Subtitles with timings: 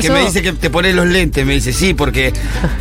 [0.00, 1.44] que me dice que te pones los lentes.
[1.46, 2.32] Me dice, sí, porque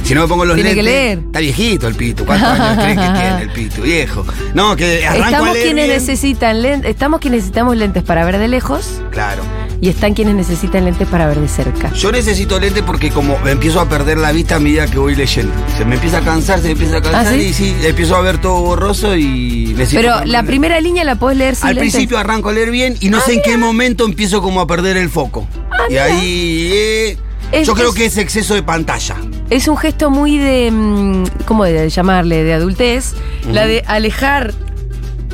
[0.04, 0.94] si no me pongo los Tiene que lentes.
[0.94, 1.18] leer.
[1.20, 2.26] Está viejito el pito.
[2.26, 3.82] ¿Cuántos años creen que tiene el pito?
[3.82, 4.26] Viejo.
[4.54, 6.00] No, que arranco a Estamos leer quienes bien.
[6.00, 9.42] necesitan lentes, estamos quienes necesitamos lentes para ver de lejos Claro.
[9.82, 11.92] y están quienes necesitan lentes para ver de cerca.
[11.94, 15.16] Yo necesito lentes porque como me empiezo a perder la vista a medida que voy
[15.16, 15.54] leyendo.
[15.78, 17.38] Se me empieza a cansar, se me empieza a cansar ¿Ah, sí?
[17.46, 20.02] y sí, empiezo a ver todo borroso y necesito...
[20.02, 21.94] Pero la primera línea la podés leer sin Al lentes.
[21.94, 24.98] principio arranco a leer bien y no sé en qué momento empiezo como a perder
[24.98, 25.48] el foco.
[25.90, 26.70] y ahí...
[26.74, 27.18] eh,
[27.54, 29.16] Es- yo creo es- que es exceso de pantalla.
[29.50, 30.72] Es un gesto muy de.
[30.72, 32.44] mm, ¿Cómo de llamarle?
[32.44, 33.14] De adultez.
[33.52, 34.54] La de alejar.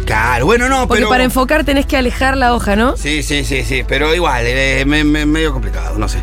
[0.05, 1.09] Claro, bueno, no, Porque pero...
[1.09, 2.97] para enfocar tenés que alejar la hoja, ¿no?
[2.97, 6.19] Sí, sí, sí, sí, pero igual, eh, me- me- medio complicado, no sé.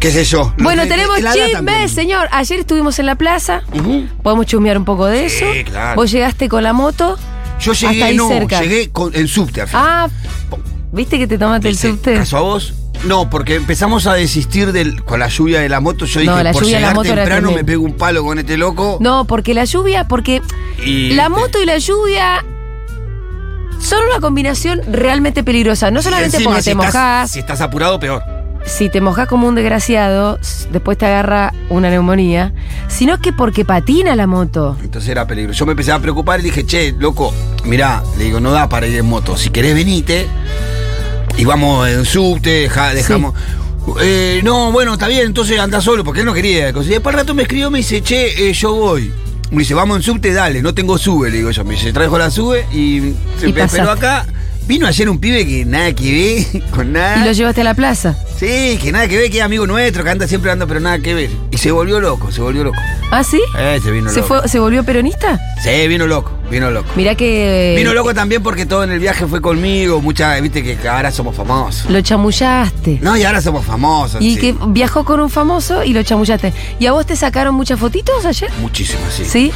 [0.00, 0.52] ¿Qué sé yo?
[0.58, 1.88] No Bueno, sé, tenemos también.
[1.88, 2.28] señor.
[2.30, 3.62] Ayer estuvimos en la plaza.
[3.72, 4.04] Ujú.
[4.22, 5.70] Podemos chusmear un poco de Sí, eso.
[5.70, 5.96] claro.
[5.96, 7.16] Vos llegaste con la moto.
[7.60, 8.60] Yo Hasta llegué, ahí no, cerca.
[8.60, 9.82] llegué con el subte al final.
[9.86, 10.08] Ah,
[10.92, 12.14] ¿viste que te tomaste el ¿Te hice subte?
[12.16, 12.74] ¿Caso a vos?
[13.04, 16.04] No, porque empezamos a desistir del, con la lluvia de la moto.
[16.04, 17.66] Yo No, dije, la por lluvia de la llegar moto era temprano me tremenda.
[17.72, 18.98] pego un palo con este loco.
[19.00, 20.42] No, porque la lluvia, porque
[20.84, 22.44] Y- la moto y la lluvia
[23.84, 25.90] son una combinación realmente peligrosa.
[25.90, 28.22] No solamente encima, porque si te estás- mojás, Si estás apurado, peor.
[28.64, 30.38] si te mojás como un desgraciado,
[30.72, 32.52] después te agarra una neumonía,
[32.88, 34.76] sino que porque patina la moto.
[34.82, 35.58] Entonces era peligroso.
[35.60, 37.32] Yo me empecé a preocupar y dije, che, loco,
[37.64, 39.36] mirá, le digo, no da para ir en moto.
[39.36, 40.26] Si querés, venite.
[41.36, 43.34] Y vamos en subte, deja- dejamos.
[44.00, 46.70] Eh, no, bueno, está bien, entonces anda solo, porque él no quería.
[46.70, 49.12] Y después rato me escribió, me dice, che, eh, yo voy.
[49.54, 51.64] Me dice, vamos en subte, dale, no tengo sube, le digo yo.
[51.64, 53.80] Me dice, traigo la sube y se Y pasaste.
[53.90, 54.26] acá.
[54.66, 57.20] Vino ayer un pibe que nada que ver, con nada.
[57.22, 58.16] Y lo llevaste a la plaza.
[58.38, 60.98] Sí, que nada que ver, que es amigo nuestro, que anda siempre anda, pero nada
[61.00, 61.30] que ver.
[61.50, 62.78] Y se volvió loco, se volvió loco.
[63.10, 63.40] ¿Ah, sí?
[63.56, 64.40] Eh, se vino ¿Se, loco.
[64.40, 65.38] fue, ¿Se volvió peronista?
[65.62, 66.88] Sí, vino loco, vino loco.
[66.96, 67.74] Mirá que.
[67.78, 71.36] Vino loco también porque todo en el viaje fue conmigo, mucha, viste que ahora somos
[71.36, 71.88] famosos.
[71.90, 72.98] Lo chamullaste.
[73.02, 74.20] No, y ahora somos famosos.
[74.20, 74.40] Y sí.
[74.40, 76.52] que viajó con un famoso y lo chamullaste.
[76.80, 78.50] ¿Y a vos te sacaron muchas fotitos ayer?
[78.60, 79.24] Muchísimas, sí.
[79.24, 79.52] ¿Sí?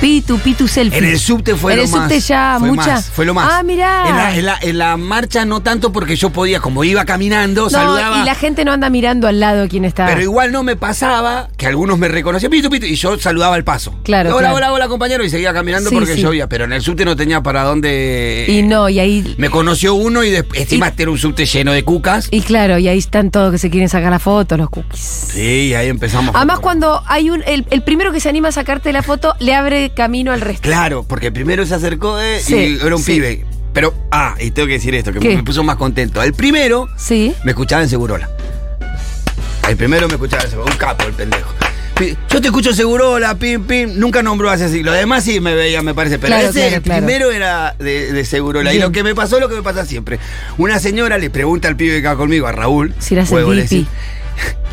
[0.00, 0.98] Pitu, pitu selfie.
[0.98, 2.02] En el subte fue En lo el más.
[2.02, 2.86] subte ya, fue muchas.
[2.86, 3.48] más, fue lo más.
[3.52, 4.08] Ah, mirá.
[4.08, 7.64] En la, en la- en la marcha no tanto porque yo podía, como iba caminando,
[7.64, 8.22] No, saludaba.
[8.22, 10.06] y la gente no anda mirando al lado quién está.
[10.06, 13.64] Pero igual no me pasaba que algunos me reconocían, pito, pito, y yo saludaba al
[13.64, 13.94] paso.
[14.02, 14.56] Claro, Hola, claro.
[14.56, 16.22] hola, hola, compañero, y seguía caminando Sí, porque sí.
[16.22, 16.48] llovía.
[16.48, 18.44] Pero en el subte no tenía para dónde.
[18.48, 19.34] Y no, y ahí.
[19.38, 22.28] Me conoció uno y después, este era un subte lleno de cucas.
[22.30, 25.00] Y claro, y ahí están todos que se quieren sacar la foto, los cookies.
[25.00, 26.34] Sí, y ahí empezamos.
[26.34, 27.42] Además, con- cuando hay un.
[27.46, 30.62] El, el primero que se anima a sacarte la foto le abre camino al resto.
[30.62, 33.44] Claro, porque primero se acercó eh, Sí, y era un pibe.
[33.72, 35.36] Pero, ah, y tengo que decir esto, que ¿Qué?
[35.36, 36.20] me puso más contento.
[36.22, 37.32] El primero Sí.
[37.44, 38.28] me escuchaba en Segurola.
[39.68, 41.48] El primero me escuchaba en Segurola, un capo el pendejo.
[42.30, 44.82] Yo te escucho en Segurola, pim, pim, nunca nombró así así.
[44.82, 46.18] Lo demás sí me veía, me parece.
[46.18, 47.06] Pero Claro, ese, claro, el claro.
[47.06, 48.72] primero era de, de Segurola.
[48.72, 50.18] Y lo que me pasó es lo que me pasa siempre.
[50.58, 52.94] Una señora le pregunta al pibe que va conmigo, a Raúl.
[52.98, 53.86] Si le dice,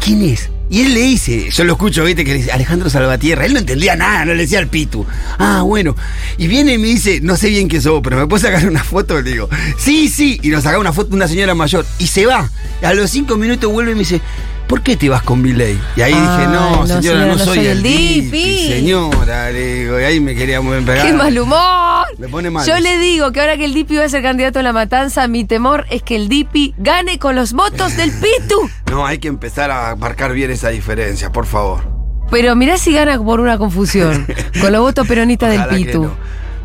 [0.04, 0.50] ¿Quién es?
[0.70, 3.46] Y él le dice, yo lo escucho, viste, que le dice Alejandro Salvatierra.
[3.46, 5.06] Él no entendía nada, no le decía al Pitu.
[5.38, 5.96] Ah, bueno.
[6.38, 8.84] Y viene y me dice, no sé bien qué sos, pero ¿me puedes sacar una
[8.84, 9.22] foto?
[9.22, 10.40] Le digo, sí, sí.
[10.44, 11.86] Y nos saca una foto de una señora mayor.
[12.00, 12.50] Y se va.
[12.82, 14.20] A los cinco minutos vuelve y me dice,
[14.68, 15.80] ¿por qué te vas con Billy?
[15.96, 18.68] Y ahí dije, no, no, señora, no, soy, el Dipi".
[18.68, 21.06] Señora, le digo, y ahí me quería pegar.
[21.08, 22.06] ¡Qué mal humor!
[22.18, 22.66] Me pone mal.
[22.68, 25.28] Yo le digo que ahora que el Dipi va a ser candidato a la matanza,
[25.28, 28.70] mi temor es que el Dipi gane con los votos del Pitu.
[28.92, 31.84] No, hay que empezar a marcar bien esa diferencia, por favor.
[32.30, 34.28] Pero mirá si gana por una confusión.
[34.62, 36.04] con los votos peronistas del Pitu.
[36.04, 36.12] no.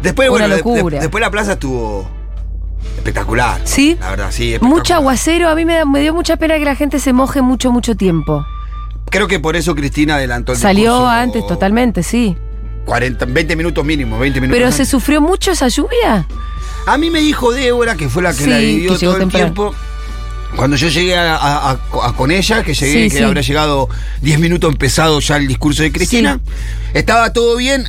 [0.02, 0.98] Después, Una bueno, de- de- locura.
[1.00, 2.10] después la plaza estuvo
[2.96, 3.60] espectacular.
[3.64, 3.96] ¿Sí?
[4.00, 4.56] La verdad, sí.
[4.60, 7.42] Mucho aguacero, a mí me, da- me dio mucha pena que la gente se moje
[7.42, 8.44] mucho, mucho tiempo.
[9.10, 12.36] Creo que por eso Cristina adelantó el Salió antes totalmente, sí.
[12.86, 14.58] 40, 20 minutos mínimo, 20 minutos.
[14.58, 16.26] Pero se sufrió mucho esa lluvia.
[16.86, 19.28] A mí me dijo Débora, que fue la que Sí, la vivió que todo el
[19.28, 19.74] tiempo.
[20.56, 21.78] Cuando yo llegué a, a- a-
[22.08, 23.22] a- con ella, que llegué, Sí, que sí.
[23.24, 23.88] habrá llegado
[24.20, 26.40] 10 minutos empezado ya el discurso de Cristina,
[26.92, 27.84] estaba todo bien.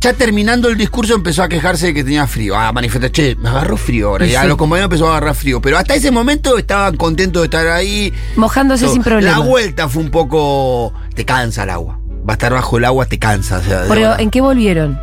[0.00, 2.56] Ya terminando el discurso empezó a quejarse de que tenía frío.
[2.56, 4.26] Ah, manifestar, che, me agarró frío ahora.
[4.26, 5.60] Y a los compañeros empezó a agarrar frío.
[5.60, 8.12] Pero hasta ese momento estaban contentos de estar ahí.
[8.36, 8.94] Mojándose Todo.
[8.94, 9.38] sin problema.
[9.38, 10.94] La vuelta fue un poco.
[11.14, 12.00] Te cansa el agua.
[12.26, 13.58] Va a estar bajo el agua, te cansa.
[13.58, 14.18] o sea, Pero.
[14.18, 14.98] ¿en qué volvieron?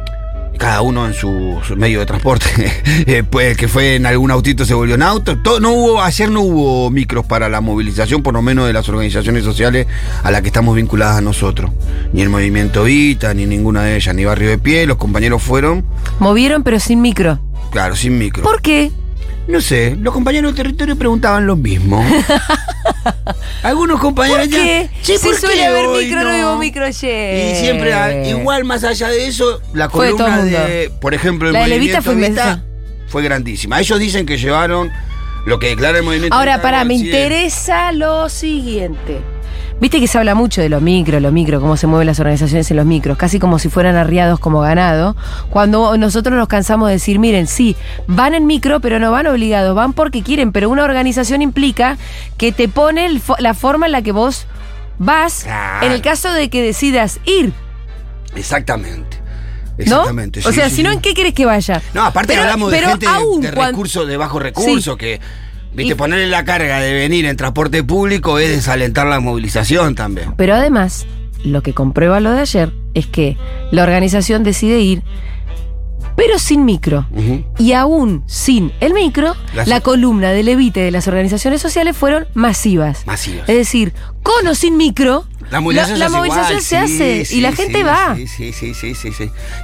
[0.58, 2.48] Cada uno en su, medio de transporte.
[3.06, 5.38] Eh, pues que fue en algún autito se volvió en auto.
[5.38, 8.90] Todo, no hubo, ayer no hubo micros para la movilización, por lo menos de las
[8.90, 9.88] organizaciones sociales
[10.24, 11.72] a las que estamos vinculadas nosotros.
[12.12, 14.88] Ni el Movimiento Vita, ni ninguna de ellas, ni Barrio de Pie.
[14.88, 15.86] Los compañeros fueron,
[16.20, 17.40] Movieron pero sin micro.
[17.72, 18.44] claro, sin micro.
[18.44, 18.92] ¿Por qué?
[19.48, 22.04] No sé, los compañeros del territorio preguntaban lo mismo.
[23.64, 24.90] Algunos compañeros ¿Por qué?
[25.02, 27.56] "Che, si ¿por suele haber micro, no, micro ayer.
[27.56, 31.54] Y siempre, ah, igual más allá de eso, la Fue columna de, por ejemplo, el
[31.54, 32.64] La movimiento Levita fue Vita
[33.08, 33.80] fue grandísima.
[33.80, 34.92] Ellos dicen que llevaron
[35.46, 39.22] lo que declara el movimiento Ahora, para, me interesa lo siguiente.
[39.80, 42.70] Viste que se habla mucho de lo micro, lo micro, cómo se mueven las organizaciones
[42.72, 45.16] en los micros, casi como si fueran arriados como ganado.
[45.52, 47.76] Cuando nosotros nos cansamos de decir, miren, sí,
[48.08, 51.98] van en micro, pero no van obligados, van porque quieren, pero una organización implica
[52.38, 54.48] que te pone el fo- la forma en la que vos
[54.98, 55.86] vas Claro.
[55.86, 57.54] en el caso de que decidas ir,
[58.36, 59.18] Exactamente.
[59.78, 59.84] ¿no?
[59.84, 60.40] Exactamente.
[60.44, 60.92] o sea, sí, si no.
[60.92, 61.84] ¿en qué querés que vaya?
[61.94, 64.94] No, aparte Pero- hablamos de pero gente de- aún de, cuan- recursos, de bajo recurso,
[64.94, 64.98] Sí.
[64.98, 65.22] que,
[65.78, 70.34] viste, Y- ponerle la carga de venir en transporte público es desalentar la movilización también.
[70.36, 71.06] Pero además,
[71.46, 73.38] lo que comprueba lo de ayer es que
[73.72, 75.04] la organización decide ir,
[76.16, 77.06] pero sin micro.
[77.60, 79.36] Y aún sin el micro,
[79.68, 83.06] la columna de levite de las organizaciones sociales fueron masivas.
[83.06, 83.48] Masivas.
[83.48, 86.76] Es decir, con o sin micro, La movilización, la se, hace movilización igual, se sí,
[86.76, 88.16] hace sí, y la gente va.
[88.16, 89.12] Sí, sí, sí, sí, sí,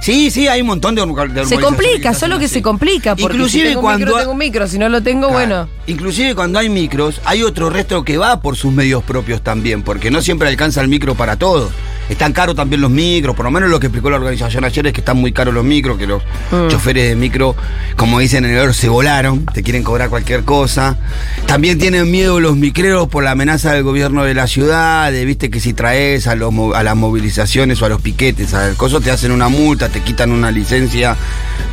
[0.00, 0.30] sí.
[0.30, 3.14] Sí, hay un montón de, de Se complica, solo que se complica.
[3.16, 4.66] Porque Inclusive si tengo un cuando micro, tengo un micro.
[4.68, 5.34] Si no lo tengo, Claro.
[5.34, 5.68] bueno.
[5.86, 10.10] Inclusive cuando hay micros, hay otro resto que va por sus medios propios también, porque
[10.10, 11.70] no siempre alcanza el micro para todos.
[12.08, 14.92] Están caros también los micros, por lo menos lo que explicó la organización ayer es
[14.92, 16.68] que están muy caros los micros, que los Mm.
[16.68, 17.56] choferes de micro,
[17.96, 20.98] como dicen en el oro, se volaron, te quieren cobrar cualquier cosa.
[21.46, 25.50] También tienen miedo los micreros por la amenaza del gobierno de la ciudad, de viste
[25.50, 29.10] que si traes a, los a las movilizaciones o a los piquetes, al coso, te
[29.10, 31.16] hacen una multa, te quitan una licencia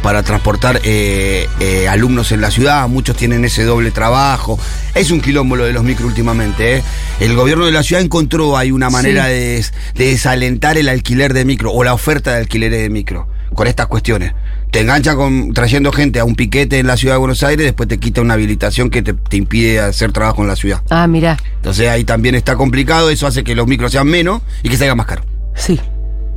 [0.03, 4.59] para transportar eh, eh, alumnos en la ciudad, muchos tienen ese doble trabajo.
[4.95, 6.77] Es un quilombo lo de los micro últimamente.
[6.77, 6.83] ¿eh?
[7.19, 9.31] El gobierno de la ciudad encontró ahí una manera Sí.
[9.31, 13.27] de, des- de desalentar el alquiler de micro o la oferta de alquileres de micro
[13.53, 14.33] con estas cuestiones.
[14.71, 17.89] Te engancha con trayendo gente a un piquete en la ciudad de Buenos Aires, después
[17.89, 20.81] te quita una habilitación que te, te impide hacer trabajo en la ciudad.
[20.89, 21.37] Ah, mirá.
[21.57, 24.95] Entonces ahí también está complicado, eso hace que los micros sean menos y que salga
[24.95, 25.23] más caro.
[25.55, 25.77] Sí.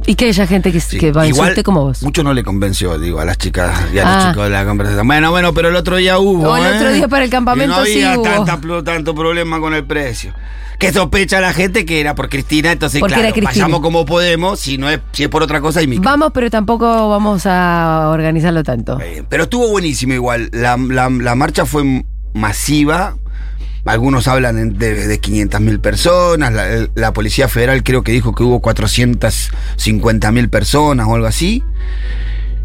[0.07, 0.99] Y que haya gente que, Sí.
[0.99, 2.03] que va a Igual, como vos.
[2.03, 4.17] Mucho no le convenció, digo, a las chicas y a Ah.
[4.17, 5.07] los chicos de la conversación.
[5.07, 6.51] Bueno, bueno, pero el otro día hubo.
[6.51, 6.77] O el ¿eh?
[6.77, 10.35] otro día para el campamento no había sí tanta tanto problema con el precio.
[10.79, 13.65] Que sospecha la gente que era por Cristina, entonces Porque claro, Cristina.
[13.67, 16.05] vayamos como podemos, si no es, si es por otra cosa y micro.
[16.05, 18.99] Vamos, pero tampoco vamos a organizarlo tanto.
[19.01, 20.51] Eh, Pero estuvo buenísimo igual.
[20.53, 22.05] La, la- la marcha fue
[22.35, 23.17] masiva.
[23.87, 26.53] Algunos hablan de, de 500.000 personas.
[26.95, 31.63] La, Policía Federal creo que dijo que hubo 450.000 personas o algo así.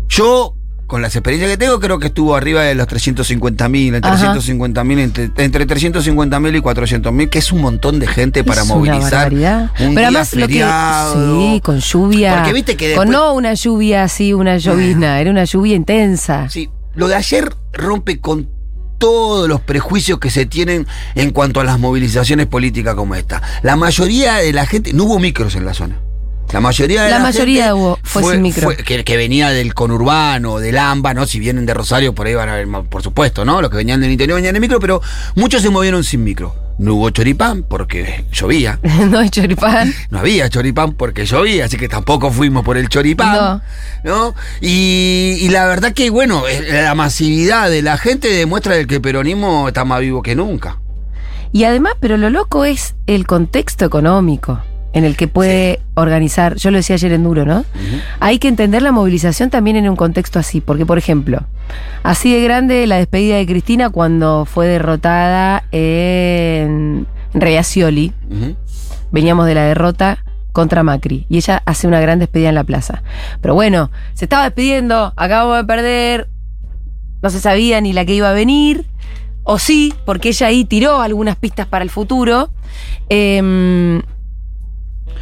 [0.07, 0.55] Yo,
[0.87, 4.33] con las experiencias que tengo, creo que estuvo arriba de los 350.000, entre Ajá.
[4.33, 9.11] 350.000, entre, entre 350.000 y 400.000, que es un montón de gente para una movilizar.
[9.11, 9.71] barbaridad.
[9.81, 11.39] Un Pero día además lo que feriado.
[11.41, 12.35] sí, con lluvia.
[12.37, 16.49] Porque viste que con después- no una lluvia así, una llovizna, era una lluvia intensa.
[16.49, 18.49] Sí, lo de ayer rompe con
[18.99, 20.85] todos los prejuicios que se tienen
[21.15, 23.41] en cuanto a las movilizaciones políticas como esta.
[23.63, 25.99] La mayoría de la gente, no hubo micros en la zona.
[26.51, 28.69] La mayoría de La la, mayoría gente hubo- fue sin micro.
[28.85, 31.25] que, que venía del conurbano, del AMBA, ¿no?
[31.27, 33.61] Si vienen de Rosario, por ahí van a ver, por supuesto, ¿no?
[33.61, 35.01] Los que venían del interior venían en micro, pero
[35.35, 36.55] muchos se movieron sin micro.
[36.79, 38.79] No hubo choripán porque llovía.
[39.09, 39.93] no es choripán.
[40.09, 43.61] No había choripán porque llovía, así que tampoco fuimos por el choripán.
[44.05, 44.33] No.
[44.61, 48.95] Y, y la verdad que, bueno, eh, la masividad de la gente demuestra de que
[48.95, 50.79] el peronismo está más vivo que nunca.
[51.51, 54.61] Y además, pero lo loco es el contexto económico
[54.93, 57.63] en el que puede organizar, yo lo decía ayer en Duro, ¿no?
[58.19, 61.45] Hay que entender la movilización también en un contexto así, porque por ejemplo,
[62.03, 68.13] así de grande la despedida de Cristina cuando fue derrotada en Reacioli,
[69.11, 73.03] veníamos de la derrota contra Macri y ella hace una gran despedida en la plaza.
[73.41, 76.29] Pero bueno, se estaba despidiendo, acabamos de perder,
[77.21, 78.85] no se sabía ni la que iba a venir,
[79.43, 82.49] o sí, porque ella ahí tiró algunas pistas para el futuro.
[83.09, 84.01] Em,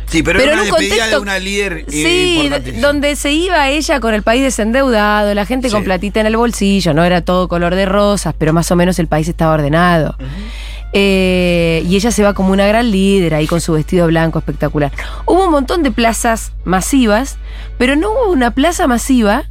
[0.10, 2.50] Sí, pero, Pero era en una un despedida contexto- de una líder sí,
[2.80, 6.94] donde se iba ella con el país desendeudado, la gente con platita en el bolsillo,
[6.94, 10.16] no era todo color de rosas, pero más o menos el país estaba ordenado.
[10.94, 14.92] Eh, y ella se va como una gran líder ahí con su vestido blanco espectacular.
[15.26, 17.38] Hubo un montón de plazas masivas,
[17.78, 19.44] pero no hubo una plaza masiva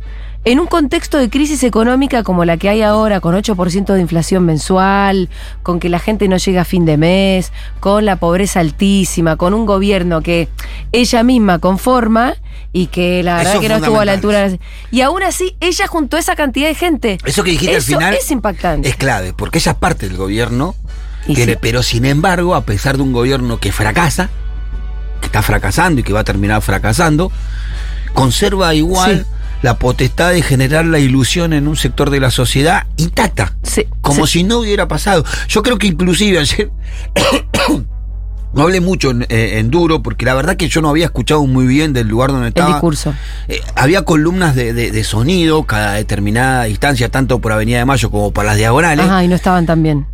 [0.46, 4.44] en un contexto de crisis económica como la que hay ahora, con 8% de inflación
[4.44, 5.28] mensual,
[5.64, 9.54] con que la gente no llega a fin de mes, con la pobreza altísima, con
[9.54, 10.48] un gobierno que
[10.92, 12.34] ella misma conforma
[12.72, 14.48] y que la verdad Eso que no estuvo a la altura.
[14.92, 17.18] Y aún así, ella juntó esa cantidad de gente.
[17.24, 18.88] Eso que dijiste Eso al final es impactante.
[18.88, 20.76] es clave, porque ella es parte del gobierno,
[21.26, 21.58] Y tiene- sí.
[21.60, 24.30] pero sin embargo, a pesar de un gobierno que fracasa,
[25.20, 27.32] que está fracasando y que va a terminar fracasando,
[28.12, 29.35] conserva igual Sí.
[29.62, 33.54] La potestad de generar la ilusión en un sector de la sociedad intacta.
[33.62, 34.34] Sí, Como sí.
[34.40, 35.24] si no hubiera pasado.
[35.48, 36.70] Yo creo que inclusive ayer...
[38.54, 41.44] No hablé mucho en, eh, en duro porque la verdad que yo no había escuchado
[41.46, 42.70] muy bien del lugar donde el estaba.
[42.70, 43.12] discurso.
[43.48, 48.10] Eh, había columnas de, de- de sonido cada determinada distancia, tanto por Avenida de Mayo
[48.10, 49.04] como por las diagonales.
[49.04, 50.06] Ajá, y no estaban tan bien.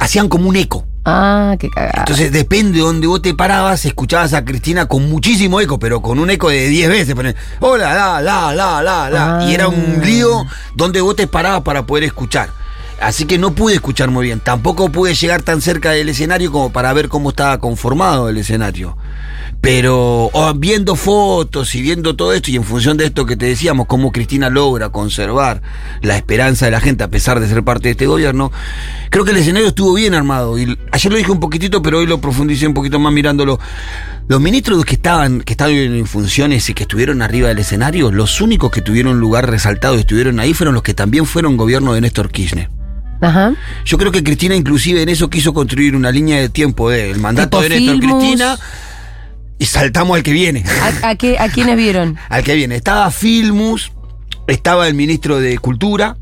[0.00, 0.86] Hacían como un eco.
[1.10, 1.94] Ah, qué cagada.
[2.00, 6.18] Entonces, depende de donde vos te parabas, escuchabas a Cristina con muchísimo eco, pero con
[6.18, 7.14] un eco de 10 veces.
[7.14, 9.44] Poner, Hola, la, la, la, la, la.
[9.48, 10.04] Y era un Ah.
[10.04, 12.50] lío donde vos te parabas para poder escuchar.
[13.00, 14.40] Así que no pude escuchar muy bien.
[14.40, 18.96] Tampoco pude llegar tan cerca del escenario como para ver cómo estaba conformado el escenario.
[19.60, 23.46] Pero oh, viendo fotos y viendo todo esto y en función de esto que te
[23.46, 25.62] decíamos, cómo Cristina logra conservar
[26.00, 28.52] la esperanza de la gente a pesar de ser parte de este gobierno,
[29.10, 30.58] creo que el escenario estuvo bien armado.
[30.58, 33.58] Y ayer lo dije un poquitito, pero hoy lo profundicé un poquito más mirándolo.
[34.28, 38.40] Los ministros que estaban, que estaban en funciones y que estuvieron arriba del escenario, los
[38.40, 42.02] únicos que tuvieron lugar resaltado y estuvieron ahí fueron los que también fueron gobierno de
[42.02, 42.70] Néstor Kirchner.
[43.20, 43.54] Ajá.
[43.84, 47.58] Yo creo que Cristina inclusive en eso quiso construir una línea de tiempo del mandato
[47.58, 47.98] Tipo de Néstor.
[47.98, 48.58] Cristina
[49.58, 50.64] y saltamos al que viene.
[51.02, 52.16] ¿A, a qué, ¿A quiénes vieron?
[52.28, 52.76] al que viene.
[52.76, 53.92] Estaba Filmus,
[54.46, 56.16] estaba el ministro de Cultura,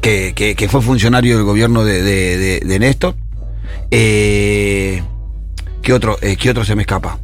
[0.00, 3.14] que, que- que fue funcionario del gobierno de, de- de- de Néstor.
[3.90, 5.02] Eh,
[5.82, 7.18] ¿qué, otro, eh, ¿Qué otro se me escapa?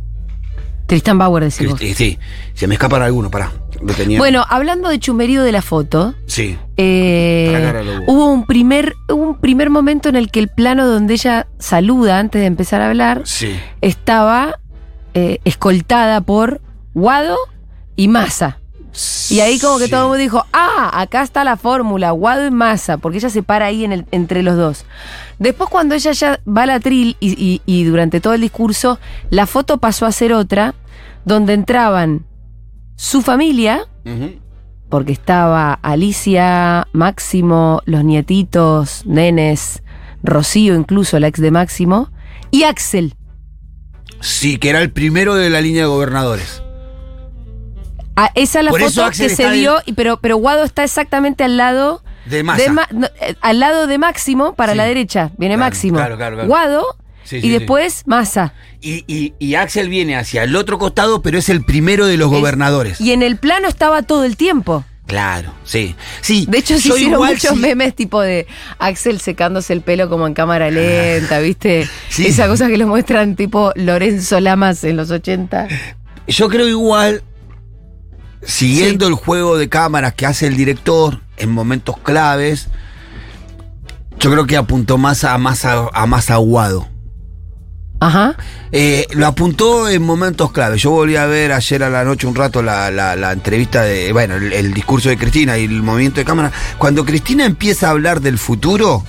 [0.86, 1.80] Tristan Bauer, decís vos.
[1.80, 2.18] Sí,
[2.54, 3.52] se me escapan algunos, pará.
[3.82, 4.18] Lo tenía.
[4.18, 6.56] Bueno, hablando de chumerío de la foto, Sí.
[6.76, 8.26] eh, hubo.
[8.30, 12.40] un primer, hubo un primer momento en el que el plano donde ella saluda antes
[12.40, 13.54] de empezar a hablar Sí.
[13.80, 14.60] estaba
[15.16, 16.60] eh, escoltada por
[16.94, 17.36] Guado
[17.96, 18.58] y Massa.
[19.30, 19.90] Y ahí como que Sí.
[19.90, 23.42] todo el mundo dijo, ah, acá está la fórmula, Guado y Massa, porque ella se
[23.42, 24.84] para ahí en el- entre los dos.
[25.38, 28.98] Después cuando ella ya va al atril y, y- y durante todo el discurso,
[29.30, 30.74] la foto pasó a ser otra,
[31.24, 32.24] donde entraban
[32.94, 33.86] su familia,
[34.88, 39.82] porque estaba Alicia, Máximo, los nietitos, nenes,
[40.22, 42.10] Rocío incluso, la ex de Máximo,
[42.50, 43.14] y Axel.
[44.20, 46.62] Sí, que era el primero de la línea de gobernadores.
[48.16, 51.56] Ah, esa es la Por foto que se dio, pero, pero Guado está exactamente al
[51.58, 52.62] lado De Massa.
[52.62, 54.78] de Ma- no, eh, al lado de Máximo, para Sí.
[54.78, 55.96] la derecha, viene Claro, Máximo.
[55.98, 56.48] claro, claro, claro.
[56.48, 56.86] Guado
[57.24, 58.54] Sí, y sí, después Massa.
[58.80, 62.32] Y, y- y Axel viene hacia el otro costado, pero es el primero de los
[62.32, 63.00] Es- gobernadores.
[63.02, 64.84] Y en el plano estaba todo el tiempo.
[65.06, 65.94] Claro, sí.
[66.20, 68.46] sí De hecho, se hicieron igual muchos sí- memes tipo de
[68.78, 71.88] Axel secándose el pelo como en cámara lenta, ¿viste?
[72.08, 72.26] Sí.
[72.26, 75.68] Esa cosa que lo muestran tipo Lorenzo Lamas en los 80.
[76.26, 77.22] Yo creo igual,
[78.42, 82.68] siguiendo el juego de cámaras que hace el director en momentos claves,
[84.18, 86.88] yo creo que apuntó más a más, a, a más aguado.
[87.98, 88.36] Ajá.
[88.72, 90.82] Eh, lo apuntó en momentos claves.
[90.82, 94.12] Yo volví a ver ayer a la noche un rato la, la- la entrevista de,
[94.12, 96.52] bueno, el, el discurso de Cristina y el movimiento de cámara.
[96.78, 99.02] Cuando Cristina empieza a hablar del futuro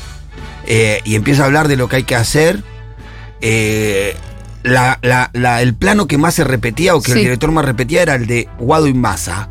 [0.65, 2.63] eh, y empieza a hablar de lo que hay que hacer,
[3.41, 4.15] eh,
[4.63, 5.00] la-
[5.34, 8.25] la- el plano que más se repetía o que el director más repetía era el
[8.27, 9.50] de Guado y Massa.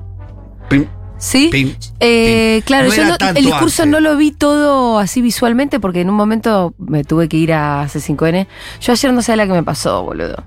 [1.18, 1.48] ¿Sí?
[1.50, 2.66] pim, Eh, pim.
[2.66, 3.90] claro, No yo no- el discurso arte.
[3.90, 7.86] no lo vi todo así visualmente porque en un momento me tuve que ir a
[7.88, 8.46] C5N.
[8.80, 10.44] Yo ayer no sé la que me pasó, boludo.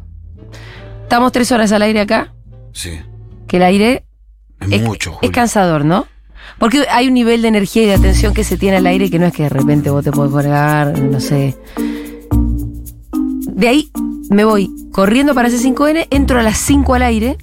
[1.04, 2.34] Estamos tres horas al aire acá,
[2.72, 3.00] Sí,
[3.48, 4.06] que el aire
[4.60, 5.18] es, es, mucho.
[5.24, 6.06] es cansador, ¿no?
[6.60, 9.18] Porque hay un nivel de energía y de atención que se tiene al aire que
[9.18, 11.58] no es que de repente vos te podés colgar, no sé.
[13.48, 13.92] De ahí
[14.30, 17.38] me voy corriendo para C5N, entro a las 5 al aire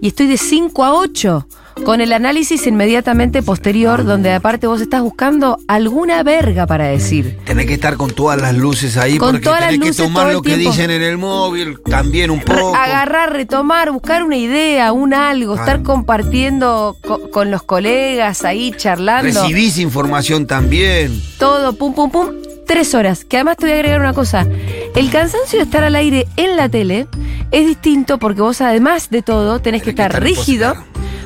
[0.00, 1.46] y estoy de 5 a 8
[1.84, 7.38] con el análisis inmediatamente posterior, donde aparte vos estás buscando alguna verga para decir.
[7.44, 10.02] Tenés que estar con todas las luces ahí Con porque todas las tenés luces que
[10.02, 10.70] tomar lo que tiempo.
[10.70, 12.74] dicen en el móvil, también un poco.
[12.76, 15.66] Agarrar, retomar, buscar una idea, un algo, Claro.
[15.70, 19.24] estar compartiendo co- con los colegas ahí, charlando.
[19.42, 21.20] Recibís información también.
[21.38, 22.28] todo, pum, pum, pum,
[22.66, 23.24] tres horas.
[23.24, 24.46] Que además te voy a agregar una cosa.
[24.94, 27.06] El cansancio de estar al aire en la tele
[27.50, 30.74] es distinto porque vos además de todo tenés que Tenés que estar estar rígido.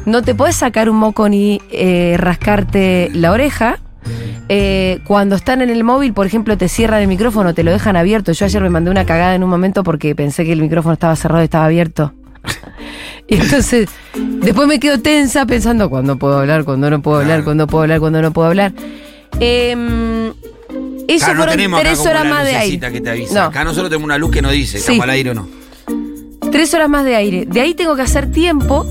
[0.06, 3.78] No te podés sacar un moco ni eh, rascarte la oreja.
[4.48, 7.96] Eh, cuando están en el móvil, por ejemplo, te cierran el micrófono, te lo dejan
[7.96, 8.32] abierto.
[8.32, 11.14] Yo ayer me mandé una cagada en un momento porque pensé que el micrófono estaba
[11.16, 12.12] cerrado y estaba abierto.
[13.28, 13.88] Y entonces,
[14.42, 17.44] después me quedo tensa pensando cuándo puedo hablar, cuándo no puedo hablar, Claro.
[17.44, 18.72] cuándo puedo hablar, cuándo no puedo hablar.
[19.40, 20.32] Em,
[21.08, 22.92] eso no fueron tres horas más de aire.
[22.92, 23.34] que te avisa.
[23.34, 23.46] No.
[23.46, 24.98] Acá nosotros tenemos una luz que nos dice, Sí.
[25.00, 25.48] al aire o no.
[26.50, 27.46] Tres horas más de aire.
[27.46, 28.84] De ahí tengo que hacer tiempo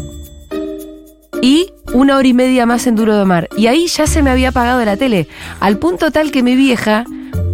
[1.42, 3.50] y una hora y media más en Duro de Mar.
[3.58, 5.28] Y ahí ya se me había apagado la tele.
[5.60, 7.06] Al punto tal que mi vieja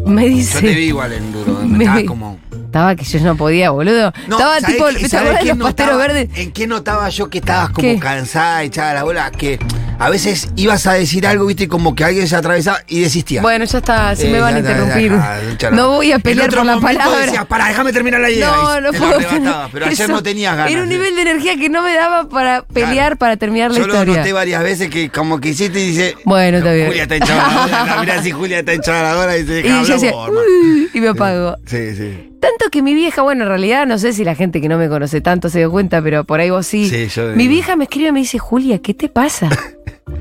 [0.05, 0.81] me Yo te vi dice.
[0.81, 2.39] igual en duro, Me- estaba como...
[2.77, 4.13] Estaba que yo no podía, boludo.
[4.27, 4.87] No, Estaba ¿sabés tipo.
[4.89, 5.97] ¿Te sabés los notaba?
[5.97, 6.29] verdes?
[6.35, 7.97] ¿En qué notaba yo que estabas como ¿Qué?
[7.99, 9.31] cansada, echada la bola?
[9.31, 9.57] Que
[9.97, 13.41] a veces ibas a decir algo, viste, como que alguien se atravesaba y desistía.
[13.41, 15.11] Bueno, ya está, si Eh, me van a ya, interrumpir.
[15.11, 17.25] ya, ya, no voy a pelear por la palabra.
[17.25, 18.47] Decías, pará, déjame terminar la idea.
[18.51, 19.19] No, Y no puedo.
[19.21, 20.71] lo pero ayer Eso no tenías ganas.
[20.71, 23.87] Era un nivel de energía que no me daba para pelear, para terminar la Yo
[23.87, 24.17] lo historia.
[24.17, 26.15] noté varias veces que como que hiciste y dice.
[26.25, 26.87] Bueno, está bien.
[26.89, 27.97] Julia está enchaladora.
[28.01, 30.45] Mirá si Julia está enchaladora y dice, y yo decía, vos, hermano".
[30.47, 31.55] "Uy", y me apagó.
[31.65, 32.33] Sí, sí.
[32.47, 34.87] Tanto que mi vieja, bueno, en realidad no sé si la gente que no me
[34.87, 36.89] conoce tanto se dio cuenta, pero por ahí vos sí.
[36.89, 39.49] Sí, yo mi vieja me escribe y me dice, Julia, ¿qué te pasa?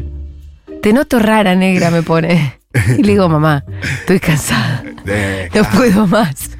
[0.82, 2.58] te noto rara, negra, me pone.
[2.98, 3.64] Y le digo, mamá,
[4.00, 4.82] estoy cansada.
[5.54, 6.50] No puedo más.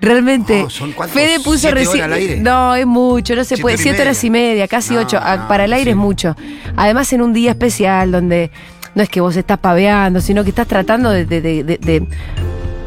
[0.00, 0.62] Realmente.
[0.62, 1.18] No, ¿son cuántos?
[1.18, 2.42] Fede puso ¿Siete recién.
[2.42, 3.76] No, es mucho, no se Siete puede.
[3.78, 4.02] Siete media.
[4.04, 5.18] horas y media, casi No, ocho.
[5.22, 5.90] Ah, no, Para el aire sí.
[5.90, 6.36] es mucho.
[6.76, 8.50] Además, en un día especial donde
[8.94, 11.24] no es que vos estás paveando, sino que estás tratando de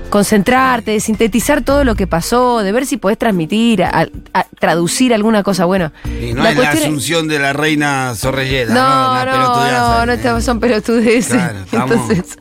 [0.10, 5.14] concentrarte, de sintetizar todo lo que pasó, de ver si podés transmitir, a- a- traducir
[5.14, 5.66] alguna cosa.
[5.66, 8.74] Bueno, Y no la es la es- asunción de la reina Zorrelleta.
[8.74, 11.34] no, no, no, no, estamos- son pelotudeces.
[11.34, 12.38] Claro, Entonces,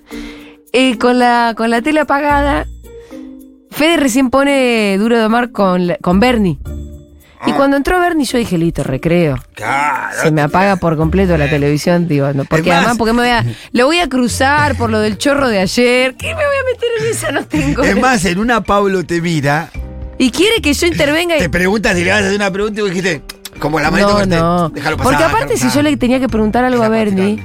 [0.72, 2.66] eh, con, la, con la tele apagada,
[3.70, 6.58] Fede recién pone Duro de Mar con, con Bernie.
[7.46, 7.54] Y Ah.
[7.56, 9.36] cuando entró Bernie, yo dije, listo, recreo.
[9.54, 10.16] Claro.
[10.22, 13.30] Se me apaga por completo la televisión, digo, no, porque más- además, porque me voy
[13.30, 16.14] a, lo voy a cruzar por lo del chorro de ayer.
[16.16, 17.32] ¿Qué me voy a meter en esa?
[17.32, 17.82] No tengo.
[17.82, 19.68] Es más, en una Pablo te mira,
[20.18, 21.40] Y quiere que yo intervenga y.
[21.40, 23.20] te preguntas si le vas a hacer una pregunta y vos dijiste,
[23.58, 24.68] como la manito No, no.
[24.70, 25.12] déjalo pasar.
[25.12, 27.38] Porque aparte, si yo le tenía que preguntar algo a Bernie,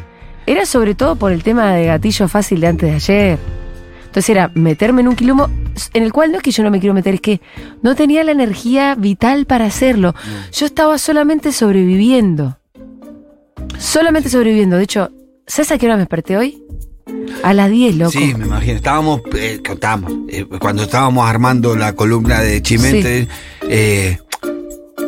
[0.45, 3.39] era sobre todo por el tema de gatillo fácil de antes de ayer.
[4.11, 5.49] Entonces era meterme en un quilombo
[5.93, 7.39] en el cual no es que yo no me quiero meter, es que
[7.81, 10.13] no tenía la energía vital para hacerlo.
[10.51, 12.57] Yo estaba solamente sobreviviendo.
[13.79, 14.75] Solamente sobreviviendo.
[14.75, 15.11] De hecho,
[15.47, 16.61] ¿sabes a qué hora me desperté hoy?
[17.41, 18.11] A las 10, loco.
[18.11, 18.75] Sí, me imagino.
[18.75, 23.29] Estábamos, eh, contábamos, eh, cuando estábamos armando la columna de Chimente,
[23.61, 24.17] eh,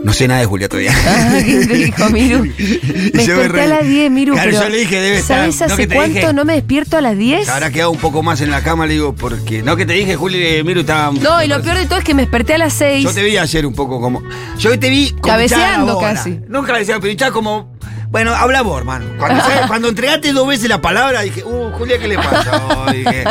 [0.04, 0.92] no sé nada de Julia todavía.
[1.08, 2.46] Ah, ¿qué te dijo, Miru?
[2.58, 3.70] Y Me yo desperté a reí.
[3.70, 4.34] las 10, Miru.
[4.34, 5.38] Claro, pero yo le dije, debe estar.
[5.52, 6.34] ¿Sabes ¿no hace te cuánto dije?
[6.34, 7.46] no me despierto a las 10?
[7.46, 9.64] Se habrá quedado un poco más en la cama, le digo, porque.
[9.64, 11.12] No que te dije, Juli, eh, Miru estaba.
[11.12, 13.04] No, y lo peor de todo es que me desperté a las 6.
[13.04, 14.22] Yo te vi ayer un poco como.
[14.60, 15.12] Yo te vi.
[15.12, 16.40] como Cabeceando casi.
[16.48, 17.74] No cabeceando, pero hinchada como.
[18.10, 19.06] Bueno, habla vos, hermano.
[19.18, 19.66] Cuando, ¿sabes?
[19.68, 22.86] Cuando entregaste dos veces la palabra, dije, uh, Julia, ¿qué le pasa?
[22.94, 23.24] dije,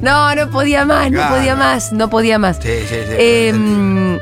[0.00, 2.58] No, no podía más, no podía más, no podía más.
[2.62, 3.14] sí, sí, sí.
[3.18, 4.18] Eh,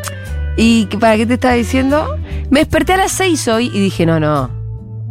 [0.57, 2.17] ¿Y para qué te estaba diciendo?
[2.51, 4.51] Me desperté a las 6 hoy y dije, no, no,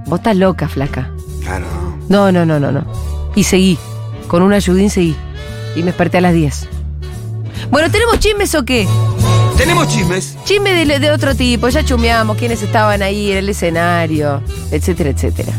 [0.05, 1.11] vos estás loca, flaca.
[1.43, 1.65] claro.
[2.09, 2.85] No, no, no, no, no.
[3.35, 3.77] Y seguí,
[4.27, 5.15] con un ayudín seguí.
[5.75, 6.67] Y me desperté a las 10.
[7.71, 8.85] Bueno, ¿tenemos chismes o qué?
[9.57, 10.35] Tenemos chismes.
[10.43, 15.53] Chisme de, de otro tipo, ya chumeamos quiénes estaban ahí en el escenario, etcétera, etcétera.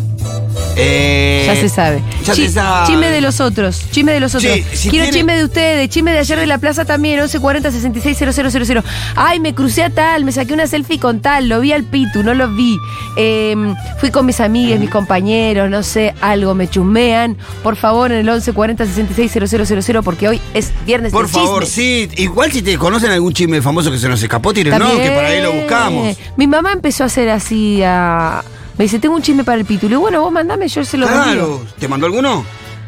[0.76, 2.02] Eh, Ya se sabe.
[2.24, 2.86] Ya se sabe.
[2.86, 4.52] Chisme de los otros, chisme de los otros.
[4.52, 7.70] Sí, si Quiero tiene- chisme de ustedes, chisme de ayer de la plaza también, 1140
[7.70, 8.82] 660000.
[9.16, 12.22] Ay, me crucé a tal, me saqué una selfie con tal, lo vi al Pitu,
[12.22, 12.78] no lo vi.
[13.16, 13.54] Eh,
[14.00, 17.36] fui con mis amigas, mis compañeros, no sé, algo, me chusmean.
[17.62, 22.08] Por favor, en el 1140 660000 porque hoy es viernes Por de favor, sí.
[22.16, 25.24] Igual si te conocen algún chisme famoso que se nos escapó, tiren no, que por
[25.24, 26.16] ahí lo buscamos.
[26.36, 28.42] Mi mamá empezó a hacer así a.
[28.78, 29.86] Me dice, tengo un chisme para el Pitu.
[29.86, 31.06] Le digo, bueno, vos mandame, yo se lo.
[31.06, 31.60] Claro.
[31.78, 32.44] ¿Te mandó alguno?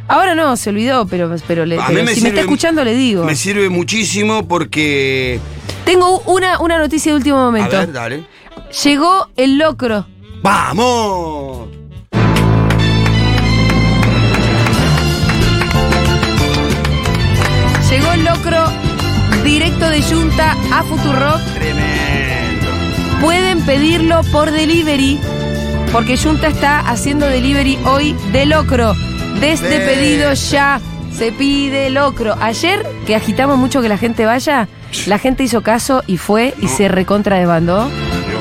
[0.09, 2.41] Ahora no, se olvidó, pero, pero, le, A pero mí me si me sirve- está
[2.43, 3.25] escuchando le digo.
[3.25, 5.41] Me sirve muchísimo porque.
[5.85, 7.77] Tengo una, una noticia de último A momento.
[7.77, 8.25] ver, dale.
[8.83, 10.07] Llegó el locro.
[10.43, 11.69] ¡Vamos!
[17.91, 18.65] Llegó el locro
[19.45, 21.41] directo de Junta a Futurock.
[21.55, 22.67] Tremendo.
[23.21, 25.21] Pueden pedirlo por delivery.
[25.95, 28.95] Porque Junta está haciendo delivery hoy de locro.
[29.41, 30.81] Desde pedido ya
[31.17, 32.35] se pide locro.
[32.41, 34.67] Ayer, que agitamos mucho que la gente vaya,
[35.07, 36.77] la gente hizo caso y fue y No.
[36.77, 37.89] se recontra desbandó.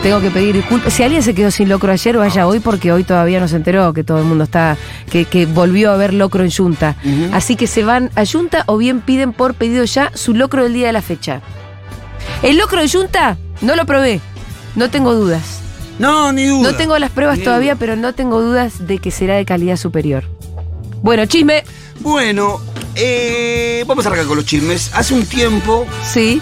[0.02, 0.94] Tengo que pedir disculpas.
[0.94, 3.94] Si alguien se quedó sin locro ayer, vaya hoy porque hoy todavía no se enteró
[3.94, 4.76] que todo el mundo está,
[5.12, 6.96] que, que volvió a haber locro en Junta.
[7.34, 10.74] Así que se van a Junta o bien piden por pedido ya su locro del
[10.74, 11.42] día de la fecha.
[12.42, 14.20] El locro de Junta no lo probé.
[14.76, 15.60] No tengo dudas.
[16.00, 16.72] No, ni duda.
[16.72, 17.80] No tengo las pruebas Ni todavía, duda.
[17.80, 20.24] pero no tengo dudas de que será de calidad superior.
[21.02, 21.64] Bueno, chisme.
[22.00, 22.60] Bueno,
[22.96, 24.92] eh, vamos a arrancar con los chismes.
[24.94, 26.42] Hace un tiempo Sí.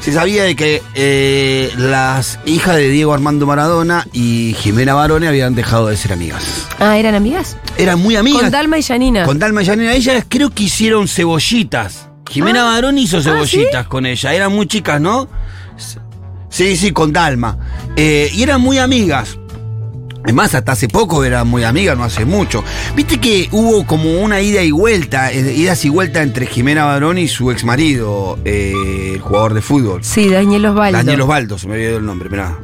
[0.00, 5.54] se sabía de que eh, las hijas de Diego Armando Maradona y Jimena Barone habían
[5.54, 6.42] dejado de ser amigas.
[6.78, 7.56] Ah, ¿eran amigas?
[7.78, 8.42] Eran muy amigas.
[8.42, 9.24] Con Dalma y Janina.
[9.24, 9.94] Con Dalma y Janina.
[9.94, 12.08] Ellas creo que hicieron cebollitas.
[12.30, 12.74] Jimena Ah.
[12.74, 14.34] Barón hizo Ah, cebollitas con ella.
[14.34, 15.28] Eran muy chicas, ¿no?
[16.56, 17.58] Sí, sí, con Dalma.
[17.96, 19.38] Eh, y eran muy amigas.
[20.24, 22.64] Es más, hasta hace poco era muy amiga, no hace mucho.
[22.94, 27.18] Viste que hubo como una ida y vuelta, eh, idas y vuelta entre Jimena Barón
[27.18, 30.02] y su ex marido, eh, el jugador de fútbol.
[30.02, 30.96] Sí, Daniel Osvaldo.
[30.96, 32.58] Daniel Osvaldo, se me ido el nombre, mirá,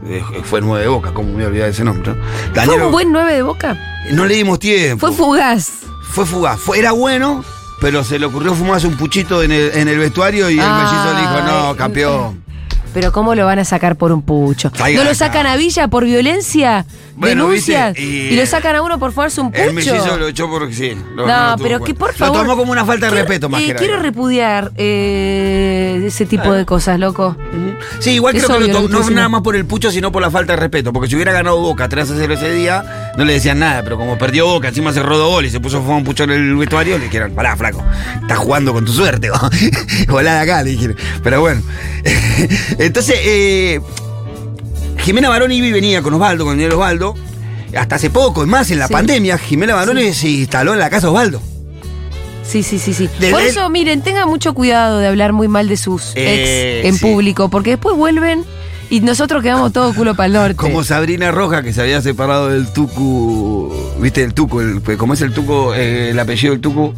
[0.45, 2.15] fue el 9 de Boca, ¿cómo me voy a olvidar ese nombre?
[2.15, 2.63] ¿no?
[2.65, 3.79] ¿Fue un buen 9 de boca?
[4.13, 5.07] No le dimos tiempo.
[5.07, 5.71] Fue fugaz.
[6.13, 6.59] Fue fugaz.
[6.59, 7.45] Fue, era bueno,
[7.79, 10.83] pero se le ocurrió fumarse un puchito en el, en el vestuario y el Ay.
[10.83, 12.52] mellizo le dijo, no, campeón.
[12.95, 14.71] Pero ¿cómo lo van a sacar por un pucho?
[14.79, 15.15] ¿No lo acá.
[15.15, 16.85] sacan a Villa por violencia?
[17.15, 17.95] Bueno, ¿Denuncias?
[17.95, 19.63] viste, Y, y- lo sacan a uno por fumarse un pucho?
[19.63, 20.97] El mellizo lo echó porque sí.
[21.15, 22.37] lo- No, lo pero que por favor.
[22.37, 23.85] Lo tomó como una falta de Quiero- respeto más eh, que nada.
[23.87, 27.37] Quiero repudiar eh, ese tipo de cosas, loco.
[27.99, 29.91] Sí, igual Es creo que lo lo to- que no nada más por el pucho,
[29.91, 30.93] sino por la falta de respeto.
[30.93, 33.83] Porque si hubiera ganado Boca 3 a 0 ese día, no le decían nada.
[33.83, 36.31] Pero como perdió Boca, encima se rodó gol y se puso a un pucho en
[36.31, 37.83] el vestuario, le dijeron, pará, flaco,
[38.21, 39.31] estás jugando con tu suerte.
[40.09, 40.97] Volá de acá, le dijeron.
[41.23, 41.63] Pero bueno.
[42.79, 43.81] Entonces, eh,
[44.99, 47.15] Jimena Baroni iba y venía con Osvaldo, con Daniel Osvaldo.
[47.77, 48.93] Hasta hace poco, es más, en la Sí.
[48.93, 51.43] pandemia, Jimena Baroni se instaló en la casa de Osvaldo.
[52.47, 53.09] Sí, sí, sí, sí.
[53.31, 56.95] Por eso, miren, tengan mucho cuidado de hablar muy mal de sus Eh, ex en
[56.97, 57.01] sí.
[57.07, 58.45] público, porque después vuelven
[58.93, 60.55] y nosotros quedamos todo culo para el norte.
[60.55, 63.73] Como Sabrina Roja, que se había separado del Tucu.
[63.99, 64.61] ¿Viste el Tucu?
[64.61, 65.73] El, ¿Cómo es el Tucu?
[65.73, 66.93] eh, el apellido del Tucu,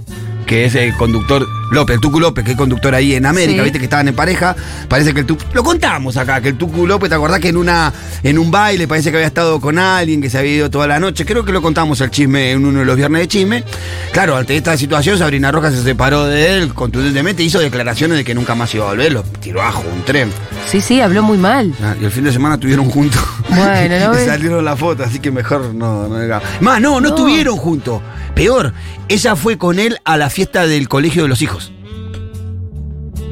[0.45, 3.65] que es el conductor López, el Tucu López, que es conductor ahí en América, Sí.
[3.65, 3.79] ¿viste?
[3.79, 4.55] Que estaban en pareja.
[4.89, 5.45] Parece que el Tucu.
[5.53, 8.89] Lo contamos acá, que el Tucu López, ¿te acordás que en una en un baile
[8.89, 11.25] parece que había estado con alguien, que se había ido toda la noche?
[11.27, 13.65] Creo que lo contamos el chisme en uno de los viernes de chisme.
[14.13, 18.35] Claro, ante esta situación, Sabrina Roja se separó de él contundentemente, hizo declaraciones de que
[18.35, 20.31] nunca más iba a volver, lo tiró abajo un tren.
[20.71, 21.75] Sí, sí, habló muy mal.
[21.83, 23.21] Ah, y el fin de semana estuvieron juntos.
[23.49, 24.27] Bueno, ¿no Y ves?
[24.27, 26.41] salieron las fotos, así que mejor no, no.
[26.61, 27.09] Más, no, no, No.
[27.09, 28.01] estuvieron juntos.
[28.35, 28.73] Peor,
[29.09, 31.64] ella fue con él a la fiesta del colegio de los hijos.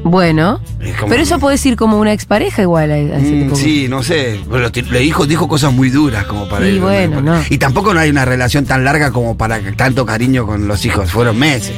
[0.05, 3.43] Bueno, Es como- pero eso puede ser como una expareja igual a, a ese Mm,
[3.45, 3.57] tipo.
[3.57, 4.41] sí, no sé.
[4.51, 7.41] Pero ti- le dijo, dijo cosas muy duras como para Y bueno, no.
[7.49, 10.85] Y tampoco no hay una relación tan larga como para que tanto cariño con los
[10.85, 11.11] hijos.
[11.13, 11.75] Fueron meses.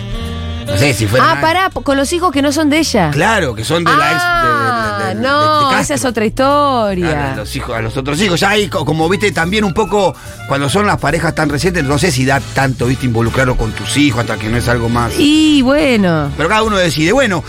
[0.66, 1.28] No sé si fueron.
[1.28, 3.10] Ah, pará, con los hijos que no son de ella.
[3.10, 4.14] Claro, que son de la ex.
[4.14, 5.80] de- Ah, de- de- de- no, Castro.
[5.82, 7.32] esa es otra historia.
[7.34, 8.40] A los hijos, a los otros hijos.
[8.40, 10.14] Ya hay, co- como viste, también un poco,
[10.48, 13.94] cuando son las parejas tan recientes, no sé si da tanto, viste, involucrarlo con tus
[13.98, 15.12] hijos hasta que no es algo más.
[15.18, 17.12] Y bueno, Pero cada uno decide.
[17.12, 17.44] Bueno,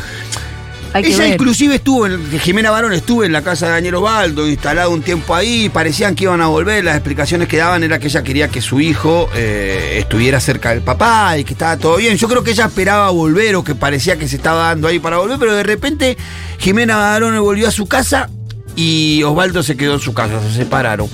[0.96, 1.34] hay que ella ver.
[1.34, 5.36] inclusive estuvo, en, Jimena Barón estuvo en la casa de Daniel Osvaldo, instalado un tiempo
[5.36, 8.62] ahí, parecían que iban a volver, las explicaciones que daban era que ella quería que
[8.62, 12.16] su hijo eh, estuviera cerca del papá y que estaba todo bien.
[12.16, 15.18] Yo creo que ella esperaba volver o que parecía que se estaba dando ahí para
[15.18, 16.18] volver, pero de repente
[16.60, 18.30] Jimena Barón volvió a su casa
[18.78, 21.10] y Osvaldo se quedó en su casa, se separaron.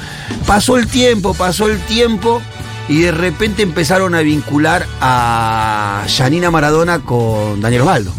[0.45, 2.39] Pasó el tiempo, pasó el tiempo.
[2.87, 8.11] Y de repente empezaron a vincular a Janina Maradona con Daniel Osvaldo.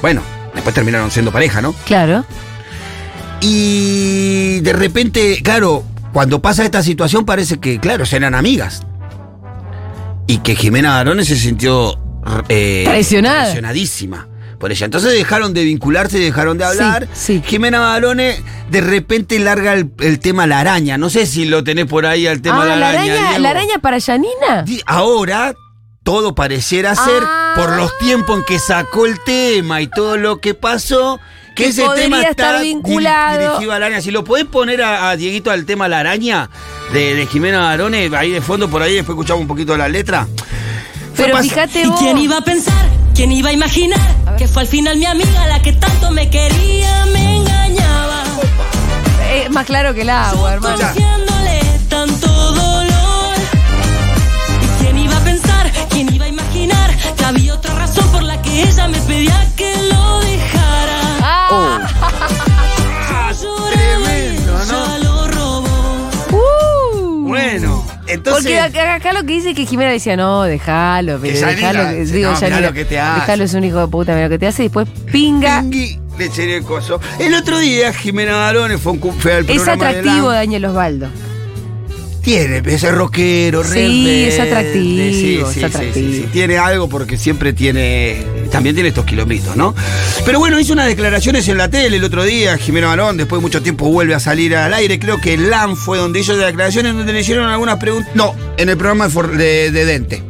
[0.00, 0.22] Bueno,
[0.54, 1.74] después terminaron siendo pareja, ¿no?
[1.86, 2.24] Claro.
[3.40, 8.82] Y de repente, claro, cuando pasa esta situación parece que, claro, eran amigas.
[10.26, 11.98] Y que Jimena Barone se sintió
[12.48, 13.42] eh, Traicionada.
[13.42, 14.84] traicionadísima por ella.
[14.84, 17.08] Entonces dejaron de vincularse, dejaron de hablar.
[17.14, 17.42] Sí, sí.
[17.44, 18.36] Jimena Barone
[18.70, 20.98] de repente larga el, el tema la araña.
[20.98, 23.12] No sé si lo tenés por ahí al tema ah, de la la araña.
[23.14, 24.64] araña, la araña para Yanina.
[24.86, 25.54] Ahora
[26.02, 27.52] todo pareciera ser, Ah.
[27.56, 31.20] por los tiempos en que sacó el tema y todo lo que pasó,
[31.54, 33.38] que, Que ese tema está vinculado.
[33.50, 34.00] dirigido a la araña.
[34.02, 36.48] Si lo podés poner a, a Dieguito al tema La Araña
[36.92, 40.26] de, de Jimena Barone, ahí de fondo por ahí, después escuchamos un poquito la letra.
[41.16, 41.98] Pero fíjate ¿Y vos.
[42.00, 42.88] quién iba a pensar?
[43.14, 44.00] ¿Quién iba a imaginar?
[44.38, 48.22] Que fue al final mi amiga la que tanto me quería, me engañaba.
[49.34, 50.78] Es más claro que el agua, hermano.
[58.80, 61.00] Ella me pedía que lo dejara.
[61.22, 61.80] Ah,
[63.32, 66.10] y tremendo, ella lo robó.
[66.32, 67.28] uh.
[67.28, 68.42] Bueno, entonces.
[68.44, 71.18] Porque acá, acá lo que dice es que Jimena decía, no, déjalo.
[71.18, 71.46] dice,
[72.12, 73.20] Digo, no, lo que te hace.
[73.20, 74.64] Déjalo, es un hijo de puta, mira lo que te hace.
[74.64, 75.60] Y después, pinga.
[75.60, 77.00] Pingui, le eché el coso.
[77.18, 80.64] El otro día Jimena Barone fue, un fue al Es programa de atractivo la- Daniel
[80.66, 81.08] Osvaldo.
[82.22, 85.94] Tiene, ese rockero, Sí, rebelde, es atractivo, sí, es sí, atractivo.
[85.94, 86.28] sí, sí.
[86.32, 89.74] Tiene algo porque siempre tiene, también tiene estos kilómetros, ¿no?
[90.26, 93.42] Pero bueno, hizo unas declaraciones en la tele el otro día, Jimena Balón, después de
[93.42, 96.94] mucho tiempo vuelve a salir al aire, creo que LAN fue donde hizo las declaraciones,
[96.94, 100.22] donde le hicieron algunas preguntas, no, en el programa de, For- de- de Dente.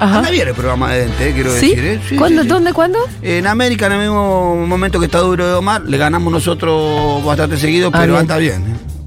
[0.00, 0.18] Ajá.
[0.18, 1.68] Anda bien el programa de Dente, eh, quiero ¿Sí?
[1.68, 2.00] decir, ¿eh?
[2.08, 2.42] Sí, ¿Cuándo?
[2.42, 2.48] sí.
[2.48, 2.72] ¿Dónde?
[2.72, 2.98] ¿Cuándo?
[3.22, 7.58] En América, en el mismo momento que está duro de Omar, le ganamos nosotros bastante
[7.58, 8.20] seguido, Ah, pero bien.
[8.20, 8.62] anda bien.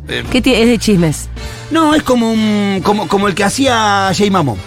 [0.08, 0.23] ¿eh?
[0.32, 1.28] ¿Qué es de chismes?
[1.71, 4.58] No, es como un, como, como el que hacía Jay Mamón.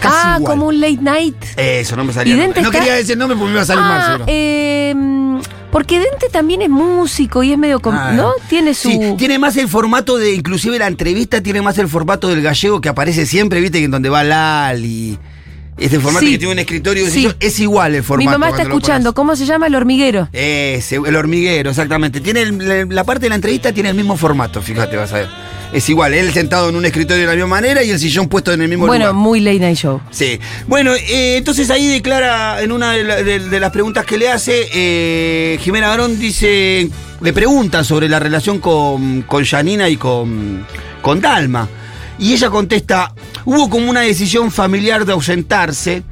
[0.00, 0.52] Casi ah, igual.
[0.54, 1.36] como un late night.
[1.56, 2.32] Eso, no me salía.
[2.34, 2.62] ¿Y el Dente nombre.
[2.62, 4.24] No está- quería decir nombre porque me iba a salir mal, Ah, seguro.
[4.28, 8.12] eh, mm, Porque Dente también es músico y es medio, com- Ah.
[8.12, 8.32] ¿no?
[8.48, 8.88] Tiene su...
[8.90, 12.80] Sí, tiene más el formato de, inclusive la entrevista tiene más el formato del gallego
[12.80, 15.18] que aparece siempre, viste, que en donde va Lal y
[15.78, 16.32] este formato Sí.
[16.32, 17.26] que tiene un escritorio, Sí.
[17.40, 18.28] es igual el formato.
[18.28, 19.14] Mi mamá está escuchando.
[19.14, 19.68] ¿cómo se llama?
[19.68, 20.28] El hormiguero.
[20.32, 22.20] Ese, el hormiguero, exactamente.
[22.20, 25.16] Tiene el- la, la parte de la entrevista tiene el mismo formato, fíjate, vas a
[25.16, 25.28] ver.
[25.72, 28.52] Es igual, él sentado en un escritorio de la misma manera y el sillón puesto
[28.52, 29.14] en el mismo Bueno, lugar.
[29.14, 30.02] muy late night show.
[30.10, 30.38] Sí.
[30.66, 34.28] Bueno, eh, entonces ahí declara, en una de, la- de- de las preguntas que le
[34.28, 36.90] hace, eh, Jimena Barón dice,
[37.22, 40.66] le pregunta sobre la relación con, con Janina y con,
[41.00, 41.66] con Dalma.
[42.18, 43.14] Y ella contesta,
[43.46, 46.02] hubo como una decisión familiar de ausentarse,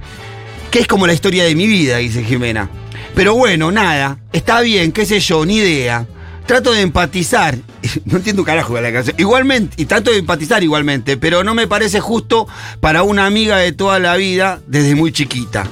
[0.71, 2.71] que es como la historia de mi vida, dice Jimena.
[3.15, 6.07] Pero bueno, nada, está bien, qué sé yo, ni idea.
[6.51, 7.57] Trato de empatizar.
[8.07, 9.15] No entiendo carajo de la canción.
[9.21, 12.49] Igualmente, y trato de empatizar igualmente, pero no me parece justo
[12.81, 15.69] para una amiga de toda la vida desde muy chiquita.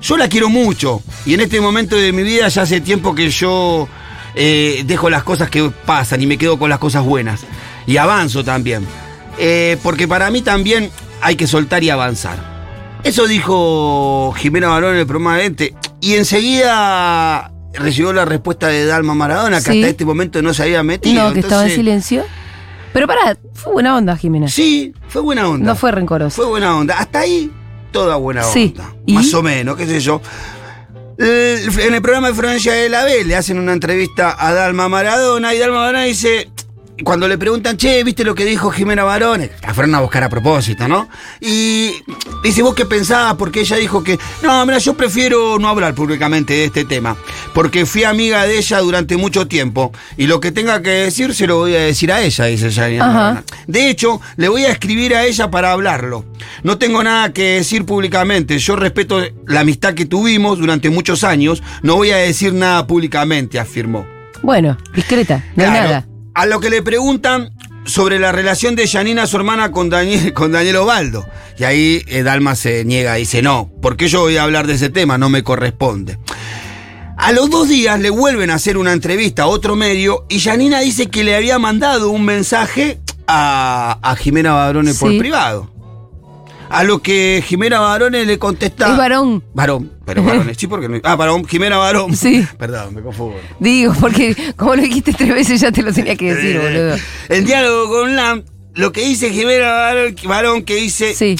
[0.00, 3.28] Yo la quiero mucho y en este momento de mi vida ya hace tiempo que
[3.28, 3.88] yo
[4.36, 7.40] eh, dejo las cosas que pasan y me quedo con las cosas buenas.
[7.84, 8.86] Y avanzo también.
[9.38, 12.38] Eh, porque para mí también hay que soltar y avanzar.
[13.02, 15.74] Eso dijo Jimena Barón en el programa de Ente.
[16.00, 19.78] Y enseguida recibió la respuesta de Dalma Maradona, que Sí.
[19.80, 21.24] hasta este momento no se había metido.
[21.28, 22.24] No, que estaba en silencio.
[22.92, 24.48] Pero pará, fue buena onda, Jimena.
[24.48, 25.66] Sí, fue buena onda.
[25.66, 26.36] No fue rencoroso.
[26.36, 26.98] Fue buena onda.
[26.98, 27.50] Hasta ahí,
[27.90, 28.74] toda buena Sí.
[28.76, 28.94] onda.
[29.06, 29.14] ¿Y?
[29.14, 30.20] Más o menos, qué sé yo.
[31.16, 35.54] En el programa de Francia de la B le hacen una entrevista a Dalma Maradona
[35.54, 36.50] y Dalma Maradona dice,
[37.02, 39.50] cuando le preguntan, che, ¿viste lo que dijo Jimena Barón?
[39.62, 41.08] La fueron a buscar a propósito, ¿no?
[41.40, 41.90] Y
[42.42, 43.34] dice, ¿vos qué pensabas?
[43.34, 47.16] Porque ella dijo que, no, mira, yo prefiero no hablar públicamente de este tema,
[47.52, 51.46] porque fui amiga de ella durante mucho tiempo y lo que tenga que decir se
[51.46, 52.70] lo voy a decir a ella, dice.
[52.98, 53.44] Maradona.
[53.66, 56.24] De hecho, le voy a escribir a ella para hablarlo.
[56.62, 58.58] No tengo nada que decir públicamente.
[58.58, 61.62] Yo respeto la amistad que tuvimos durante muchos años.
[61.82, 64.06] No voy a decir nada públicamente, afirmó.
[64.42, 66.13] Bueno, discreta, no Claro, nada.
[66.34, 67.52] A lo que le preguntan
[67.84, 71.26] sobre la relación de Janina, su hermana, con Daniel, con Daniel Osvaldo.
[71.58, 74.90] Y ahí eh, Dalma se niega, dice, no, porque yo voy a hablar de ese
[74.90, 76.18] tema, no me corresponde.
[77.16, 80.80] A los dos días le vuelven a hacer una entrevista a otro medio y Janina
[80.80, 85.73] dice que le había mandado un mensaje a, a Jimena Barone por privado.
[86.70, 88.90] A lo que Jimena Barone le contesta...
[88.90, 89.44] Es varón.
[89.54, 91.00] Varón, pero varones, sí, porque.
[91.04, 92.16] Ah, varón, Jimena Barón.
[92.16, 92.46] Sí.
[92.58, 93.36] Perdón, me confundo.
[93.60, 96.96] Digo, porque como lo dijiste tres veces ya te lo tenía que decir, boludo.
[97.28, 98.42] El diálogo con Lam,
[98.74, 99.92] lo que dice Jimena
[100.24, 101.14] Barón, que dice.
[101.14, 101.36] Sí.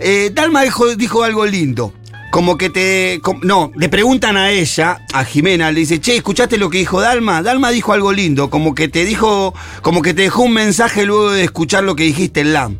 [0.00, 1.94] eh, Dalma dijo, dijo algo lindo.
[2.30, 3.22] Como que te.
[3.42, 7.42] no, le preguntan a ella, a Jimena, le dice, che, ¿escuchaste lo que dijo Dalma?
[7.42, 9.54] Dalma dijo algo lindo, como que te dijo.
[9.80, 12.78] Como que te dejó un mensaje luego de escuchar lo que dijiste en Lam.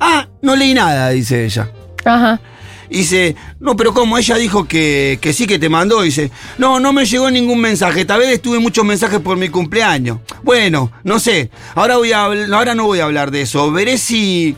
[0.00, 1.70] Ah, no leí nada, dice ella.
[2.04, 2.40] Ajá.
[2.88, 6.92] Dice, no, pero como ella dijo que, que sí que te mandó, dice, no, no
[6.92, 10.18] me llegó ningún mensaje, tal vez tuve muchos mensajes por mi cumpleaños.
[10.42, 14.56] Bueno, no sé, ahora, voy a, ahora no voy a hablar de eso, veré si,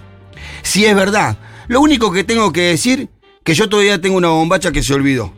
[0.62, 1.36] si es verdad.
[1.68, 3.10] Lo único que tengo que decir,
[3.44, 5.34] que yo todavía tengo una bombacha que se olvidó.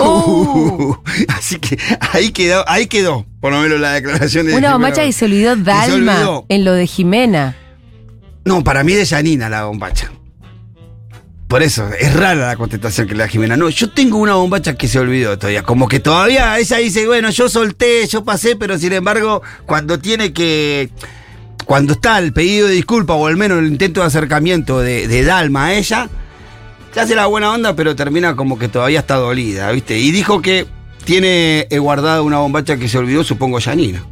[0.00, 0.96] Uh.
[1.28, 1.78] Así que
[2.12, 5.54] ahí quedó, ahí quedó, por lo menos la declaración de Una bombacha y se olvidó
[5.54, 6.46] se Dalma olvidó.
[6.48, 7.56] en lo de Jimena.
[8.44, 10.10] No, para mí de Janina la bombacha.
[11.52, 13.58] Por eso, es rara la contestación que le da Jimena.
[13.58, 15.62] No, yo tengo una bombacha que se olvidó todavía.
[15.62, 20.32] Como que todavía ella dice, bueno, yo solté, yo pasé, pero sin embargo, cuando tiene
[20.32, 20.88] que.
[21.66, 25.24] Cuando está el pedido de disculpa o al menos el intento de acercamiento de, de
[25.24, 26.08] Dalma a ella,
[26.92, 29.98] se hace la buena onda, pero termina como que todavía está dolida, ¿viste?
[29.98, 30.66] Y dijo que
[31.04, 34.02] tiene eh, guardada una bombacha que se olvidó, supongo, Janina.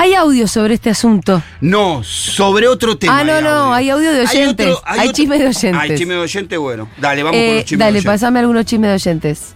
[0.00, 1.42] Hay audio sobre este asunto.
[1.60, 3.18] No, sobre otro tema.
[3.18, 4.74] Ah, no, no, hay audio de oyentes.
[4.86, 5.74] Hay chisme de oyentes.
[5.78, 6.88] Hay chisme de oyentes, bueno.
[6.96, 8.10] Dale, vamos con Eh, los chismes dale, de oyentes.
[8.10, 9.54] pasame algunos chismes de oyentes.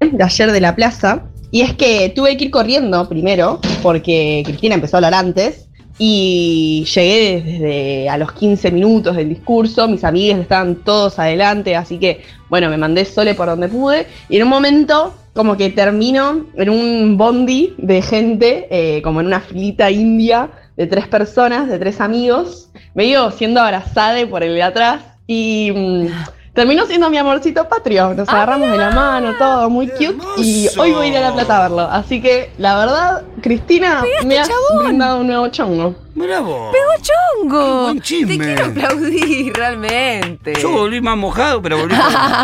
[0.00, 1.22] de ayer de la plaza.
[1.52, 5.67] Y es que tuve que ir corriendo primero, porque Cristina empezó a hablar antes.
[5.98, 9.88] Y llegué desde a los 15 minutos del discurso.
[9.88, 14.06] Mis amigues estaban todos adelante, así que, bueno, me mandé sole por donde pude.
[14.28, 19.26] Y en un momento, como que termino en un bondi de gente, eh, como en
[19.26, 22.70] una filita india de tres personas, de tres amigos.
[22.94, 25.02] Medio siendo abrazada por el de atrás.
[25.26, 25.72] Y.
[25.74, 26.06] mm,
[26.54, 28.14] Terminó siendo mi amorcito patrio.
[28.14, 30.24] Nos agarramos de la mano, todo muy ¡Qué cute.
[30.40, 31.82] Y hoy voy a ir a la plata a verlo.
[31.82, 34.48] Así que, la verdad, Cristina, me has
[34.82, 35.94] brindado un nuevo chongo.
[36.14, 36.74] Mirá vos.
[37.00, 37.76] ¡Chongo!
[37.76, 38.38] Qué buen chisme.
[38.38, 40.54] Te quiero aplaudir, realmente.
[40.60, 41.94] Yo volví más mojado, pero volví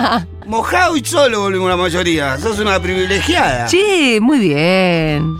[0.46, 2.38] mojado y solo volvimos la mayoría.
[2.38, 3.66] Sos una privilegiada.
[3.66, 5.38] Sí, muy bien.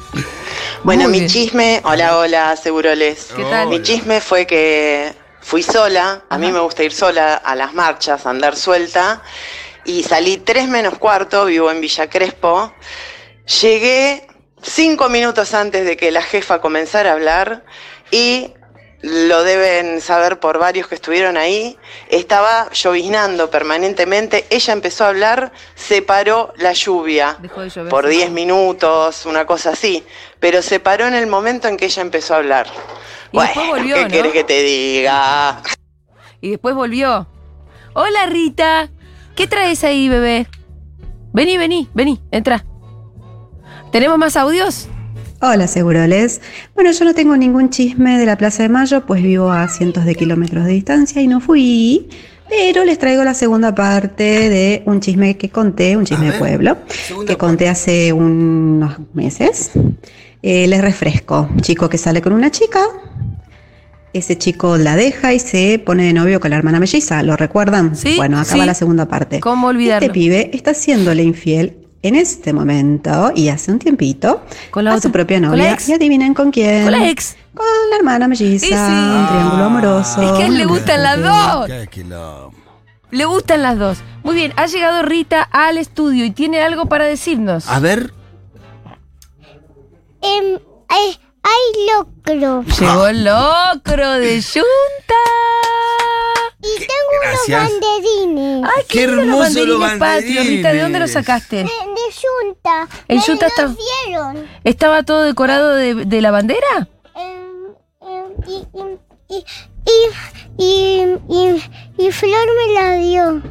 [0.83, 1.31] Bueno, Muy mi bien.
[1.31, 3.33] chisme, hola, hola, Seguroles.
[3.37, 3.69] ¿Qué tal?
[3.69, 5.13] Mi chisme fue que
[5.45, 9.23] fui sola, a mí me gusta ir sola a las marchas, andar suelta,
[9.85, 12.73] y salí tres menos cuarto, vivo en Villa Crespo,
[13.61, 14.27] Llegué
[14.63, 17.63] cinco minutos antes de que la jefa comenzara a hablar
[18.11, 18.55] y
[19.03, 21.79] lo deben saber por varios que estuvieron ahí,
[22.09, 28.25] estaba lloviznando permanentemente, ella empezó a hablar, se paró la lluvia llover, por se 10
[28.25, 28.35] paró.
[28.35, 30.07] minutos, una cosa así,
[30.41, 32.67] pero se paró en el momento en que ella empezó a hablar.
[33.35, 34.09] Y después volvió, ¿qué ¿no?
[34.09, 35.63] querés que te diga?
[36.41, 37.27] Y después volvió.
[37.95, 38.91] Hola Rita,
[39.35, 40.47] ¿qué traes ahí, bebé?
[41.33, 42.65] Vení, vení, vení, entra.
[43.91, 44.89] ¿Tenemos más audios?
[45.41, 46.43] Hola, Seguroles.
[46.77, 50.05] Bueno, yo no tengo ningún chisme de la Plaza de Mayo, pues vivo a cientos
[50.05, 52.09] de kilómetros de distancia y no fui.
[52.49, 56.39] Pero les traigo la segunda parte de un chisme que conté, un chisme A de
[56.39, 56.77] pueblo,
[57.27, 59.73] que conté hace unos meses.
[60.41, 61.49] Eh, les refresco.
[61.63, 62.81] Chico que sale con una chica.
[64.15, 67.23] Ese chico la deja y se pone de novio con la hermana melliza.
[67.25, 67.97] ¿Lo recuerdan?
[67.97, 68.67] Sí, Bueno, acaba sí.
[68.67, 69.41] la segunda parte.
[69.41, 70.07] ¿Cómo olvidarlo?
[70.07, 74.95] Este pibe está siéndole infiel en este momento y hace un tiempito Con la a
[74.95, 75.73] otra- su propia con la novia.
[75.73, 75.89] ex.
[75.89, 76.85] Y adivinen con quién.
[76.85, 77.37] Con la ex.
[77.55, 78.67] Con la hermana melliza.
[78.67, 78.73] Sí.
[78.73, 80.23] Un triángulo amoroso.
[80.23, 81.69] Es que a él le gustan las dos.
[83.11, 83.99] Le gustan las dos.
[84.23, 87.69] Muy bien, ha llegado Rita al estudio y tiene algo para decirnos.
[87.69, 88.13] A ver,
[90.23, 92.65] Em, hay, hay locro.
[92.81, 95.21] Llegó el locro de Junta.
[96.63, 97.71] Y tengo gracias.
[97.71, 98.65] unos banderines.
[98.77, 99.39] Ay, qué, Qué lindo los
[99.91, 100.73] banderines Rita.
[100.73, 101.57] ¿De dónde los sacaste?
[101.57, 102.89] De, de Junta.
[103.09, 103.77] ¿En Me Junta los está-
[104.07, 104.47] dieron.
[104.65, 106.89] ¿Estaba todo decorado de, de la bandera?
[107.15, 109.45] Em, em, y, y,
[110.57, 111.63] y, y, y,
[112.07, 113.43] y Flor me la dio.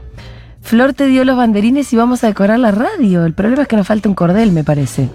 [0.62, 3.26] Flor te dio los banderines y vamos a decorar la radio.
[3.26, 5.10] El problema es que nos falta un cordel, me parece.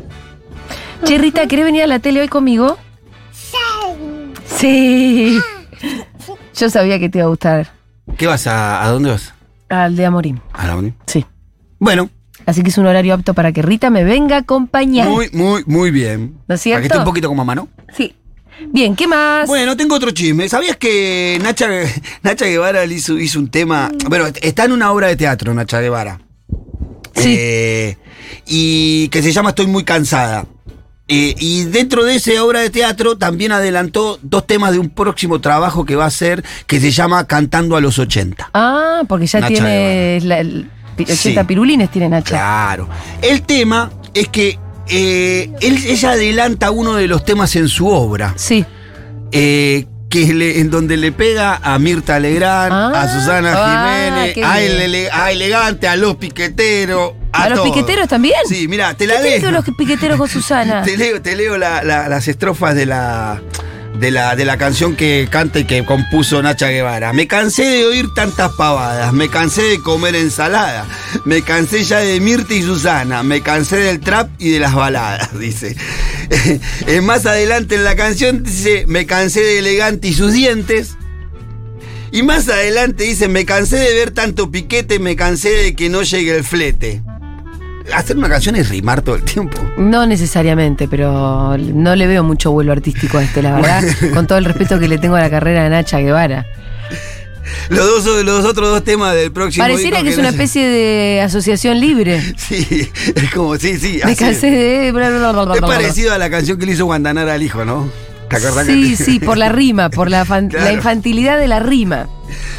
[1.04, 2.78] Che, Rita, ¿querés venir a la tele hoy conmigo?
[4.56, 5.38] Sí.
[6.56, 7.70] Yo sabía que te iba a gustar.
[8.16, 9.32] ¿qué vas a, a dónde vas?
[9.68, 10.40] Al de Amorín.
[10.52, 10.92] A la uni.
[11.06, 11.24] Sí.
[11.78, 12.10] Bueno,
[12.46, 15.06] Así que es un horario apto para que Rita me venga a acompañar.
[15.06, 16.38] muy, muy, muy bien.
[16.48, 16.76] ¿No es cierto?
[16.76, 17.68] Para que esté un poquito como mamá, ¿no?
[17.94, 18.14] Sí.
[18.68, 19.46] Bien, ¿qué más?
[19.46, 20.48] Bueno, tengo otro chisme.
[20.48, 21.68] ¿Sabías que Nacha,
[22.22, 23.92] Nacha Guevara hizo, hizo un tema?
[24.08, 26.20] Bueno, está en una obra de teatro, Nacha Guevara.
[27.14, 27.36] Sí.
[27.38, 27.98] Eh,
[28.46, 30.46] y que se llama Estoy muy cansada.
[31.10, 35.40] Eh, y dentro de esa obra de teatro también adelantó dos temas de un próximo
[35.40, 38.50] trabajo que va a hacer que se llama Cantando a los 80.
[38.52, 41.46] Ah, porque ya Nacha tiene la- el- 80 Sí.
[41.46, 42.28] pirulines tiene Nacha.
[42.30, 42.88] Claro.
[43.22, 44.58] El tema es que
[44.90, 48.34] eh, él- ella adelanta uno de los temas en su obra.
[48.36, 48.64] Sí.
[49.32, 54.38] eh, que le- en donde le pega a Mirta Legrand, Ah, a Susana ah, Jiménez,
[54.46, 57.12] a, ele- a Elegante, a los piqueteros.
[57.38, 58.34] A, ¿A los piqueteros también?
[58.48, 59.50] Sí, mira, te ¿Qué la que leo.
[59.50, 60.82] los piqueteros con Susana?
[60.82, 63.40] Te leo, te leo la- la- las estrofas de la,
[63.98, 67.12] de, la, de la canción que canta y que compuso Nacha Guevara.
[67.12, 70.84] Me cansé de oír tantas pavadas, me cansé de comer ensalada,
[71.24, 75.38] me cansé ya de Mirta y Susana, me cansé del trap y de las baladas,
[75.38, 75.76] dice.
[76.86, 80.96] Eh, Más adelante en la canción dice, me cansé de elegante y sus dientes.
[82.10, 86.02] Y más adelante dice, me cansé de ver tanto piquete, me cansé de que no
[86.02, 87.02] llegue el flete.
[87.94, 89.58] Hacer una canción es rimar todo el tiempo.
[89.76, 93.82] No necesariamente, pero no le veo mucho vuelo artístico a este, la verdad,
[94.14, 96.46] con todo el respeto que le tengo a la carrera de Nacha Guevara.
[97.70, 101.22] Los, dos, los otros dos temas del próximo Pareciera disco que es una especie de
[101.22, 102.20] asociación libre.
[102.36, 104.00] Sí, es como, sí, sí.
[104.04, 104.88] Me cansé de...
[104.88, 107.90] Es parecido a la canción que le hizo Guantanara al hijo, ¿no?
[108.28, 110.64] ¿Te acordás Sí, que- sí, por la rima, por la, fan- Claro.
[110.66, 112.08] la infantilidad de la rima.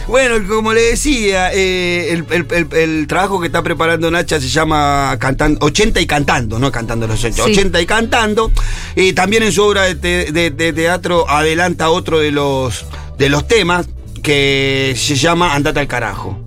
[0.07, 4.47] Bueno, como le decía, eh, el, el- el- el trabajo que está preparando Nacha se
[4.47, 7.51] llama cantando, 80 y cantando, no cantando los 80, Sí.
[7.51, 8.51] 80 y cantando.
[8.95, 12.85] Eh, también en su obra de, te- de- de teatro adelanta otro de los,
[13.19, 13.87] de los temas
[14.23, 16.39] que se llama Andate al carajo.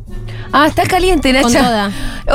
[0.52, 1.42] Ah, está caliente, Nacha.
[1.44, 1.90] Con toda.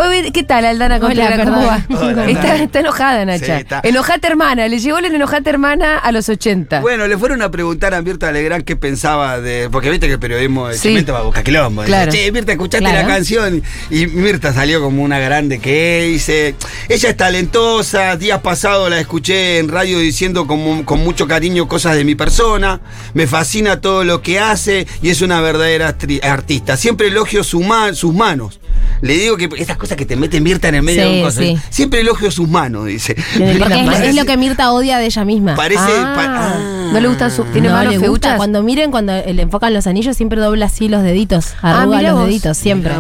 [0.08, 1.46] Oye, ¿Qué tal, Aldana Contreras?
[1.46, 1.86] ¿Cómo va?
[1.90, 2.26] Hola,
[2.62, 3.46] está, enojada, Nacha.
[3.46, 3.82] Sí, está.
[3.84, 4.68] Enojate hermana.
[4.68, 6.82] Le llegó la enojate hermana a los 80.
[6.82, 9.70] Bueno, le fueron a preguntar a Mirta Legrand qué pensaba de.
[9.72, 10.90] Porque viste que el periodismo de Sí.
[10.90, 11.82] Chimento va a buscar quilombo.
[11.84, 12.12] Dice, Claro.
[12.12, 13.08] Che, Mirta, escuchaste Claro.
[13.08, 13.62] la canción.
[13.92, 16.56] Y Mirta salió como una grande que dice.
[16.90, 18.16] Ella es talentosa.
[18.18, 22.82] Días pasados la escuché en radio diciendo con mucho cariño cosas de mi persona.
[23.14, 26.78] Me fascina todo lo que hace y es una verdadera artista.
[26.78, 28.60] Siempre elogio su ma- sus manos.
[29.02, 31.24] Le digo que estas cosas que te meten Mirta en el medio Sí, de un
[31.26, 31.58] coso, sí.
[31.70, 33.16] Siempre elogio sus manos, dice.
[33.16, 35.56] Porque es, Parece- es lo que Mirta odia de ella misma.
[35.56, 35.82] Parece.
[35.86, 36.90] Ah, pa- ah.
[36.94, 37.52] no le gustan sus.
[37.52, 38.38] ¿Tiene no manos le gusta.
[38.38, 41.54] Cuando miren, cuando le enfocan los anillos, siempre dobla así los deditos.
[41.62, 42.28] Arruga mirá los vos.
[42.28, 42.94] deditos, siempre.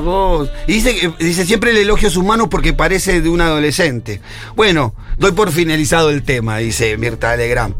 [0.67, 4.22] Y dice, que- dice siempre le elogio sus manos porque parece de un adolescente.
[4.56, 7.74] Bueno, doy por finalizado el tema, dice Mirta Legrand.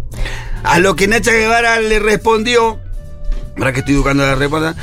[0.64, 2.80] A lo que Nacha Guevara le respondió,
[3.58, 4.76] ahora que estoy educando la respuesta,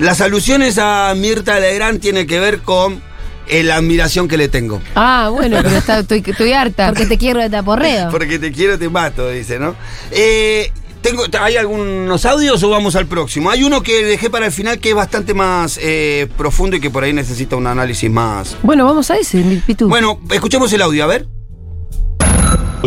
[0.00, 3.00] las alusiones a Mirta Legrand tienen que ver con
[3.46, 4.80] es la admiración que le tengo.
[4.94, 6.88] Ah, bueno, pero está- estoy, estoy harta.
[6.88, 8.08] Porque te quiero de taporreo.
[8.10, 9.74] Porque te quiero, te mato, dice, ¿no?
[10.12, 10.70] Eh,
[11.02, 13.50] tengo, ¿Hay algunos audios o vamos al próximo?
[13.50, 16.90] Hay uno que dejé para el final que es bastante más eh, profundo y que
[16.90, 18.56] por ahí necesita un análisis más.
[18.62, 19.88] Bueno, vamos a ese, Pitu.
[19.88, 21.26] Bueno, escuchemos el audio, a ver.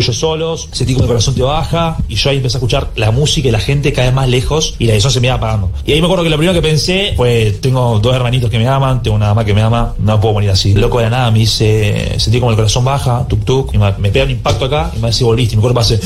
[0.01, 3.11] Ellos solos, sentí como el corazón te baja y yo ahí empecé a escuchar la
[3.11, 5.71] música y la gente cada vez más lejos y la visión se me iba apagando.
[5.85, 8.67] Y ahí me acuerdo que lo primero que pensé fue, tengo dos hermanitos que me
[8.67, 10.73] aman, tengo una mamá que me ama, no puedo morir así.
[10.73, 13.91] Loco de la nada me dice, sentí como el corazón baja, tuk tuk, y me,
[13.99, 15.99] me pega un impacto acá y me dice volviste y mi cuerpo hace,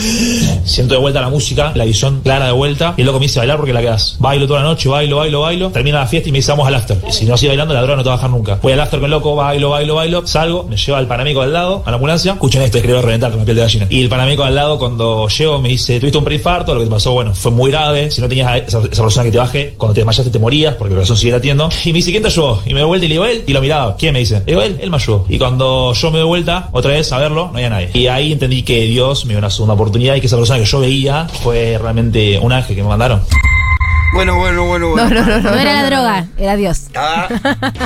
[0.65, 3.39] siento de vuelta la música, la visión clara de vuelta y el loco me dice
[3.39, 4.17] bailar porque la quedas.
[4.19, 6.75] Bailo toda la noche, bailo, bailo, bailo, termina la fiesta y me dice vamos al
[6.75, 6.97] after.
[7.07, 8.59] Y si no sigo bailando la droga no te va a bajar nunca.
[8.61, 11.53] Voy al after con el loco, bailo, bailo, bailo, salgo, me lleva al panameco al
[11.53, 13.76] lado, a la ambulancia, escuchen esto, creo reventar con piel de gallina.
[13.89, 16.91] Y el panameco al lado cuando llego me dice, tuviste un preinfarto, lo que te
[16.91, 19.73] pasó, bueno, fue muy grave, si no tenías a esa, esa persona que te baje,
[19.77, 21.69] cuando te desmayaste te morías porque el corazón sigue latiendo.
[21.85, 22.61] Y me dice, ¿quién te ayudó?
[22.65, 24.39] Y me doy vuelta y le digo, él, y lo miraba, ¿quién me dice?
[24.39, 25.25] Le digo, él, él me ayudó.
[25.29, 27.89] Y cuando yo me doy vuelta, otra vez a verlo, no había nadie.
[27.93, 30.65] Y ahí entendí que Dios me dio una segunda oportunidad y que esa persona que
[30.65, 33.21] yo veía fue realmente un ángel que me mandaron.
[34.13, 35.09] Bueno, bueno, bueno, no, bueno.
[35.09, 35.51] no, no, no.
[35.51, 36.83] No era la no, droga, era Dios.
[36.95, 37.27] Ah,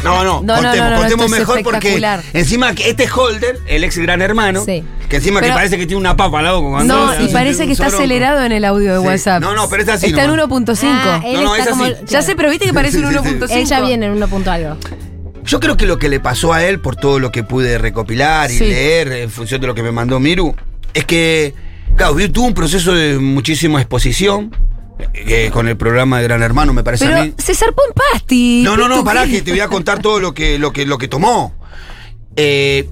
[0.04, 3.60] no, no, contemos, no, no, contemos esto es mejor porque encima que este es Holder,
[3.68, 4.84] el ex gran hermano, Sí.
[5.10, 7.68] que encima que parece que tiene una papa al lado cuando No, y parece un
[7.68, 9.08] que está acelerado en el audio de Sí.
[9.08, 9.42] WhatsApp.
[9.42, 10.46] No, no, pero es así Está en nomás.
[10.46, 10.88] 1.5.
[10.94, 11.84] Ah, No, no, está es como.
[11.86, 11.96] así.
[12.06, 13.36] ya sé, pero viste que parece un Sí, sí, sí.
[13.40, 13.52] 1.5.
[13.58, 14.78] Él ya viene en 1 punto algo.
[15.44, 18.52] Yo creo que lo que le pasó a él, por todo lo que pude recopilar
[18.52, 18.66] y Sí.
[18.66, 20.56] leer en función de lo que me mandó Miru,
[20.94, 21.56] es que,
[21.98, 24.56] claro, Miru tuvo un proceso de muchísima exposición
[25.14, 27.34] eh, con el programa de Gran Hermano, me parece a Pero mí.
[27.38, 28.62] se zarpó en pasti.
[28.64, 30.98] No, no, no, pará, que te voy a contar todo lo que, lo que, lo
[30.98, 31.54] que tomó.
[32.36, 32.88] Eh,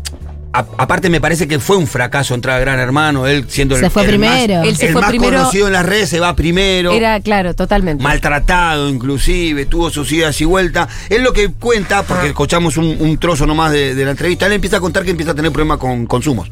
[0.52, 3.82] a- aparte, me parece que fue un fracaso entrar a Gran Hermano, él siendo el,
[3.84, 4.56] Se fue el primero.
[4.60, 5.38] más, Él se el fue más primero.
[5.38, 6.92] conocido en las redes, se va primero.
[6.92, 8.04] Era, claro, totalmente.
[8.04, 10.90] maltratado inclusive, tuvo sus idas y vueltas.
[11.10, 14.54] Es lo que cuenta, porque escuchamos un, un trozo nomás de, de la entrevista, él
[14.54, 16.50] empieza a contar que empieza a tener problemas con consumos.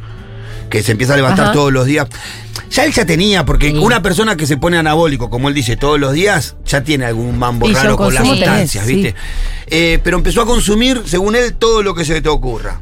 [0.70, 1.54] Que se empieza a levantar Ajá.
[1.54, 2.08] todos los días.
[2.70, 6.00] Ya él ya tenía, porque una persona que se pone anabólico, como él dice, todos
[6.00, 8.96] los días, ya tiene algún mambo Y raro con las tenés, sustancias, sí.
[8.96, 9.16] ¿viste?
[9.68, 12.82] Eh, pero empezó a consumir, según él, todo lo que se te ocurra.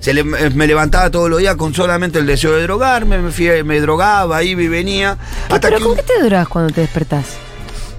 [0.00, 3.62] Se le- me levantaba todos los días con solamente el deseo de drogarme, me, fui-
[3.64, 5.16] me drogaba, iba y venía.
[5.44, 7.26] Hasta ¿Pero que con qué te drogas cuando te despertás?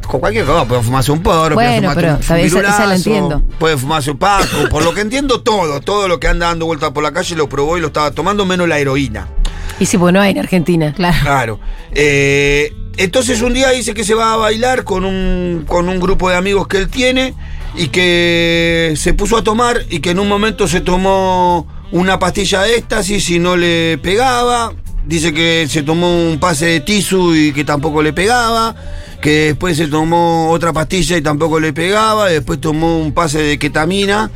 [0.08, 2.46] Con cualquier cosa, puede fumarse un porro, puede Bueno, fumarse pero, un, ¿sabes?
[2.48, 3.44] Esa- esa la virulazo, entiendo.
[3.60, 6.92] puede fumarse un paco, por lo que entiendo todo, todo lo que anda dando vueltas
[6.92, 9.28] por la calle lo probó y lo estaba tomando, menos la heroína.
[9.80, 10.94] Y si, pues no hay en Argentina.
[10.94, 11.18] Claro.
[11.24, 11.60] Claro.
[11.94, 16.30] Eh, entonces un día dice que se va a bailar con un, con un grupo
[16.30, 17.34] de amigos que él tiene
[17.76, 22.62] y que se puso a tomar y que en un momento se tomó una pastilla
[22.62, 24.74] de éxtasis y no le pegaba.
[25.06, 28.76] Dice que se tomó un pase de tisu y que tampoco le pegaba.
[29.22, 32.28] Que después se tomó otra pastilla y tampoco le pegaba.
[32.30, 34.30] Después tomó un pase de ketamina.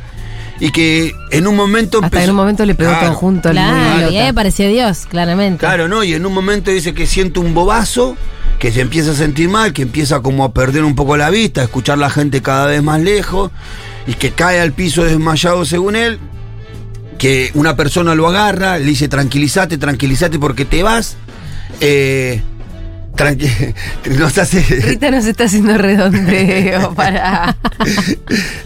[0.58, 3.06] Y que en un momento Hasta empezó- en un momento le pegó Claro.
[3.08, 4.28] todo junto al Claro, y ahí idiota.
[4.30, 5.58] apareció Dios, claramente.
[5.58, 6.02] Claro, ¿no?
[6.02, 8.16] Y en un momento dice que siente un bobazo,
[8.58, 11.60] que se empieza a sentir mal, que empieza como a perder un poco la vista,
[11.60, 13.50] a escuchar la gente cada vez más lejos,
[14.06, 16.18] y que cae al piso desmayado según él,
[17.16, 21.16] que una persona lo agarra, le dice tranquilízate, tranquilízate porque te vas.
[21.80, 22.40] Eh,
[23.16, 23.74] tranqui-
[24.18, 24.60] nos hace...
[24.62, 27.56] Rita nos está haciendo redondeo para.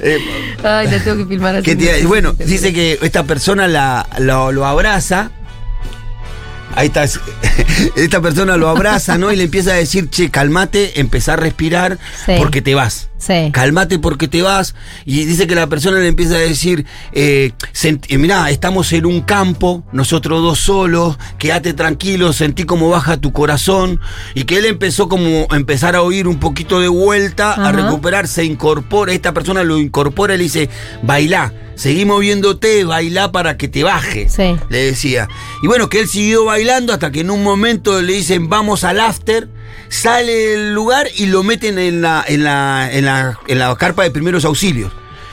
[0.01, 0.19] eh,
[0.63, 1.65] Ay, la tengo que filmar así.
[1.65, 5.31] que te- bueno, dice que esta persona la, lo, lo abraza.
[6.77, 7.05] Ahí está.
[7.97, 9.33] Esta persona lo abraza, ¿no?
[9.33, 12.33] Y le empieza a decir, che, calmate, empezá a respirar Sí.
[12.39, 13.09] porque te vas.
[13.21, 13.51] Sí.
[13.53, 14.75] Calmate porque te vas.
[15.05, 17.53] Y dice que la persona le empieza a decir, eh,
[17.83, 23.33] eh, mirá, estamos en un campo, nosotros dos solos, quédate tranquilo, sentí cómo baja tu
[23.33, 24.01] corazón.
[24.35, 28.27] Y que él empezó como a empezar a oír un poquito de vuelta, a recuperar,
[28.27, 30.71] se incorpora, esta persona lo incorpora y le dice,
[31.03, 34.29] bailá, seguí moviéndote, bailá para que te baje.
[34.29, 34.57] Sí.
[34.71, 35.29] Le decía.
[35.63, 39.01] Y bueno, que él siguió bailando hasta que en un momento le dicen, vamos al
[39.01, 39.49] after.
[39.89, 44.03] Sale del lugar y lo meten en la, en la, en la, en la carpa
[44.05, 44.93] de primeros auxilios.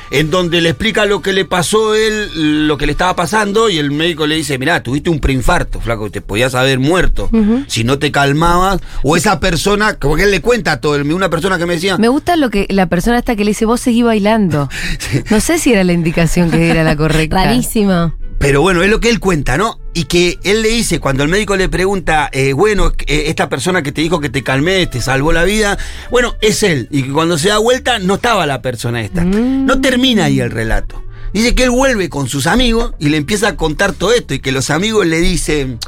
[0.10, 3.70] En donde le explica lo que le pasó a él, lo que le estaba pasando,
[3.70, 7.30] y el médico le dice, mirá, tuviste un preinfarto, flaco, te podías haber muerto.
[7.68, 8.80] Si no te calmabas.
[9.04, 11.74] O esa persona, como que él le cuenta a todo, el- una persona que me
[11.74, 14.70] decía, Me gusta lo que la persona esta que le dice, vos seguí bailando.
[15.30, 17.44] No sé si era la indicación que era la correcta.
[17.44, 18.14] Rarísimo.
[18.40, 19.78] Pero bueno, es lo que él cuenta, ¿no?
[19.98, 23.82] Y que él le dice, cuando el médico le pregunta, eh, bueno, eh, esta persona
[23.82, 25.76] que te dijo que te calmes, te salvó la vida,
[26.12, 26.88] bueno, es él.
[26.92, 29.24] Y que cuando se da vuelta, no estaba la persona esta.
[29.24, 31.04] No termina ahí el relato.
[31.34, 34.40] Dice que él vuelve con sus amigos y le empieza a contar todo esto y
[34.40, 35.80] que los amigos le dicen,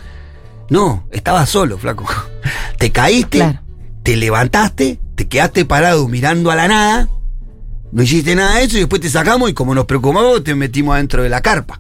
[0.72, 2.06] no, estabas solo, flaco.
[2.80, 3.60] Te caíste, Claro.
[4.02, 7.10] te levantaste, te quedaste parado mirando a la nada
[7.92, 10.96] No hiciste nada de eso y después te sacamos y como nos preocupamos te metimos
[10.96, 11.80] adentro de la carpa.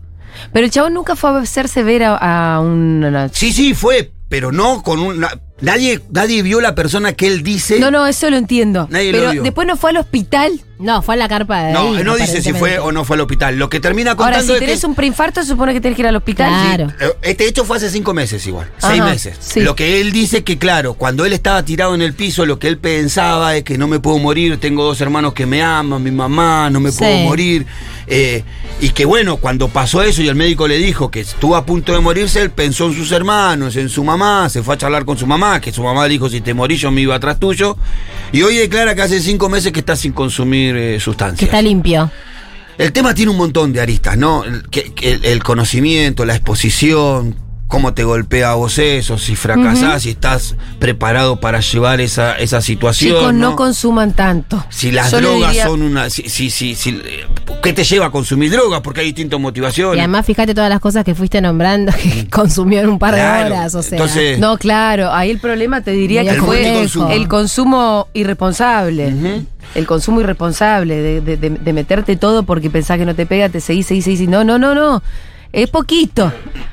[0.53, 3.29] Pero el chabón nunca fue a hacerse ver a, una.
[3.29, 5.29] Sí, sí, fue, pero no con una...
[5.61, 7.79] Nadie, nadie vio la persona que él dice.
[7.79, 8.87] No, no, eso lo entiendo.
[8.89, 9.43] Nadie lo pero vio.
[9.43, 10.51] después no fue al hospital.
[10.79, 13.17] No, fue a la carpa de No, ahí, no dice si fue o no fue
[13.17, 13.57] al hospital.
[13.59, 15.97] Lo que termina Ahora, contando si es que tenés un preinfarto, se supone que tenés
[15.97, 16.47] que ir al hospital.
[16.77, 16.93] Claro.
[17.01, 19.35] Eh, Este hecho fue hace cinco meses igual, Ajá, seis meses.
[19.41, 19.59] sí.
[19.59, 22.69] Lo que él dice que, claro, cuando él estaba tirado en el piso, lo que
[22.69, 26.11] él pensaba es que no me puedo morir, tengo dos hermanos que me aman, mi
[26.11, 26.99] mamá, no me Sí.
[26.99, 27.65] puedo morir.
[28.11, 28.43] eh,
[28.81, 31.91] y que bueno, cuando pasó eso y el médico le dijo que estuvo a punto
[31.93, 35.15] de morirse, él pensó en sus hermanos, en su mamá, se fue a charlar con
[35.17, 37.77] su mamá, que su mamá le dijo, si te morís yo me iba atrás tuyo.
[38.31, 41.39] Y hoy declara que hace cinco meses que está sin consumir eh, sustancias.
[41.39, 42.11] Que está limpio.
[42.77, 44.43] El tema tiene un montón de aristas, ¿no?
[44.43, 47.35] El conocimiento, la exposición,
[47.69, 52.61] cómo te golpea a vos eso, si fracasás, si estás preparado para llevar esa, esa
[52.61, 53.15] situación.
[53.15, 53.55] Chicos, no, ¿no?
[53.55, 54.65] consuman tanto.
[54.69, 56.09] Si las Yo drogas diría- son una.
[56.09, 56.99] Si, si, si- si-
[57.61, 58.81] ¿Qué te lleva a consumir drogas?
[58.81, 59.99] Porque hay distintas Y motivaciones.
[59.99, 63.75] además, fíjate todas las cosas que fuiste nombrando que consumió en un par de horas.
[63.75, 67.09] O sea, entonces- No, claro, ahí el problema te diría que fue complejo.
[67.11, 69.13] el consumo irresponsable.
[69.75, 73.49] El consumo irresponsable de, de- de- de meterte todo porque pensás que no te pega,
[73.49, 74.27] te seguís, seguís, seguís.
[74.27, 75.03] No, no, no, no.
[75.51, 76.31] Es poquito.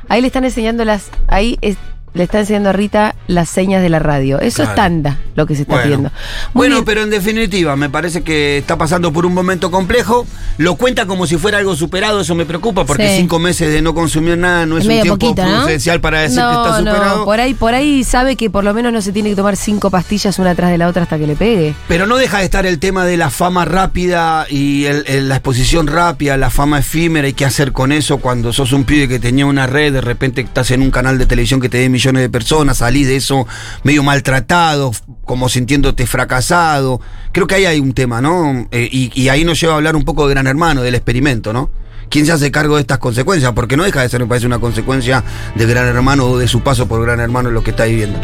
[0.09, 1.11] Ahí le están enseñando las.
[1.29, 1.79] Ahí es-
[2.17, 4.41] le está enseñando a Rita las señas de la radio.
[4.41, 4.71] Eso Claro.
[4.71, 6.11] es tanda lo que se está Bueno, pidiendo.
[6.11, 6.85] Muy Bueno, bien.
[6.87, 10.27] pero en definitiva, me parece que está pasando por un momento complejo.
[10.59, 13.17] Lo cuenta como si fuera algo superado, eso me preocupa, porque Sí.
[13.19, 15.63] cinco meses de no consumir nada no es, Es un tiempo poquito, ¿no?
[15.63, 17.19] prudencial para decir que está superado.
[17.19, 19.57] no, por ahí, por ahí sabe que por lo menos no se tiene que tomar
[19.57, 21.75] cinco pastillas una tras de la otra hasta que le pegue.
[21.89, 25.37] Pero no deja de estar el tema de la fama rápida y el- el- la
[25.37, 29.19] exposición rápida, la fama efímera y qué hacer con eso cuando sos un pibe que
[29.19, 32.06] tenía una red, de repente estás en un canal de televisión que te ve millones
[32.15, 33.47] de personas, salís de eso
[33.83, 34.93] medio maltratado,
[35.25, 37.01] como sintiéndote fracasado.
[37.33, 38.69] Creo que ahí hay un tema, ¿no?
[38.71, 41.53] Eh, y, y ahí nos lleva a hablar un poco de Gran Hermano, del experimento,
[41.53, 41.71] ¿no?
[42.09, 43.53] ¿Quién se hace cargo de estas consecuencias?
[43.53, 46.61] Porque no deja de ser, me parece, una consecuencia de Gran Hermano o de su
[46.61, 48.21] paso por Gran Hermano lo que está viviendo.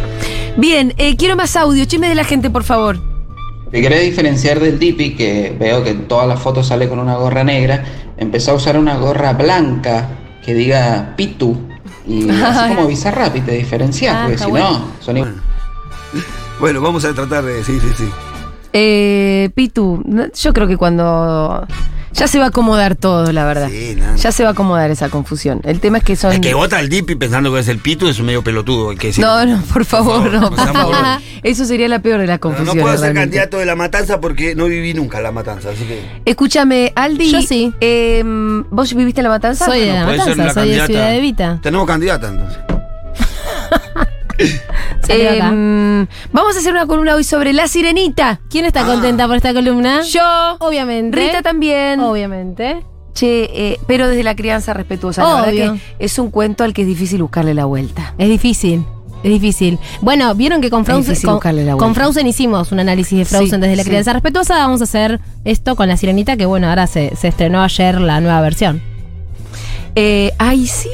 [0.56, 1.84] Bien, eh, quiero más audio.
[1.84, 3.00] Chisme de la gente, por favor.
[3.70, 7.16] Te quería diferenciar del Dipi, que veo que en todas las fotos sale con una
[7.16, 7.84] gorra negra.
[8.18, 10.10] Empezó a usar una gorra blanca
[10.44, 11.71] que diga Pitu.
[12.07, 14.70] Y así como Bizarrap y te diferencias, Ah, porque si bueno.
[14.70, 15.34] no, son igual.
[16.61, 17.64] Bueno, vamos a tratar de...
[17.64, 18.09] Sí, sí, sí.
[18.72, 21.66] Eh, Pitu, no- yo creo que cuando.
[22.14, 23.68] Ya se va a acomodar todo, la verdad.
[23.70, 24.16] Sí, nada.
[24.16, 25.60] Ya se va a acomodar esa confusión.
[25.64, 26.32] El tema es que son.
[26.32, 28.92] El que vota al Dipi pensando que es el pito es un medio pelotudo.
[28.92, 30.94] El que dice- No, no, por favor, no, por favor.
[31.42, 32.82] Eso sería la peor de las No, no confusiones.
[32.82, 33.22] puedo ser realmente.
[33.38, 36.02] candidato de la matanza porque no viví nunca la matanza, así que.
[36.24, 37.30] Escúchame, Aldi.
[37.32, 37.72] Yo sí.
[37.80, 38.22] eh,
[38.70, 39.64] ¿Vos viviste en la matanza?
[39.66, 40.86] Soy de No, la matanza, la soy de.
[40.86, 41.58] Ciudad de Vita.
[41.62, 42.58] Tenemos candidata entonces.
[45.09, 45.51] Eh, acá.
[46.32, 48.40] vamos a hacer una columna hoy sobre la sirenita.
[48.49, 50.03] ¿Quién está contenta por esta columna?
[50.03, 50.57] Yo.
[50.61, 51.16] Obviamente.
[51.18, 52.01] Rita también.
[52.01, 52.84] Obviamente.
[53.12, 55.22] Che, eh, pero desde la crianza respetuosa.
[55.22, 58.14] La verdad que es un cuento al que es difícil buscarle la vuelta.
[58.16, 58.84] Es difícil.
[59.22, 59.78] Es difícil.
[60.01, 61.95] Bueno, vieron que con Frozen, con, con.
[61.95, 63.88] Frozen hicimos un análisis de Frozen Sí, desde la sí.
[63.88, 64.55] crianza respetuosa.
[64.57, 68.20] Vamos a hacer esto con la sirenita, que bueno, ahora se, se estrenó ayer la
[68.20, 68.82] nueva versión.
[69.95, 70.88] Eh, ay, sí.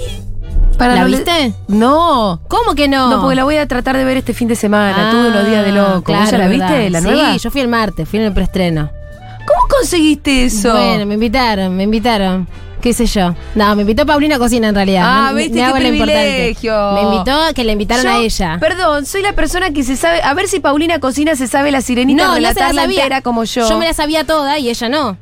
[0.79, 1.53] Para ¿La no le- viste?
[1.67, 2.41] No.
[2.49, 3.11] ¿Cómo que no?
[3.11, 5.09] No, porque la voy a tratar de ver este fin de semana.
[5.09, 6.05] Ah, Tuve unos días de loco.
[6.05, 6.69] claro, ¿Vos ya la verdad.
[6.69, 6.91] viste?
[6.91, 7.37] ¿La sí, nueva?
[7.37, 8.91] yo fui el martes, fui en el preestreno.
[9.47, 10.73] ¿Cómo conseguiste eso?
[10.73, 12.47] Bueno, me invitaron, me invitaron.
[12.81, 13.35] ¿Qué sé yo?
[13.57, 15.03] No, me invitó Paulina Cocina en realidad.
[15.05, 16.93] Ah, No, viste me qué privilegio.
[16.93, 18.57] Me invitó a que la invitaron Yo, a ella.
[18.61, 20.23] Perdón, soy la persona que se sabe.
[20.23, 22.85] A ver si Paulina Cocina se sabe la sirenita no, la sabía.
[22.85, 23.69] entera como yo.
[23.69, 25.17] Yo me la sabía toda y ella no.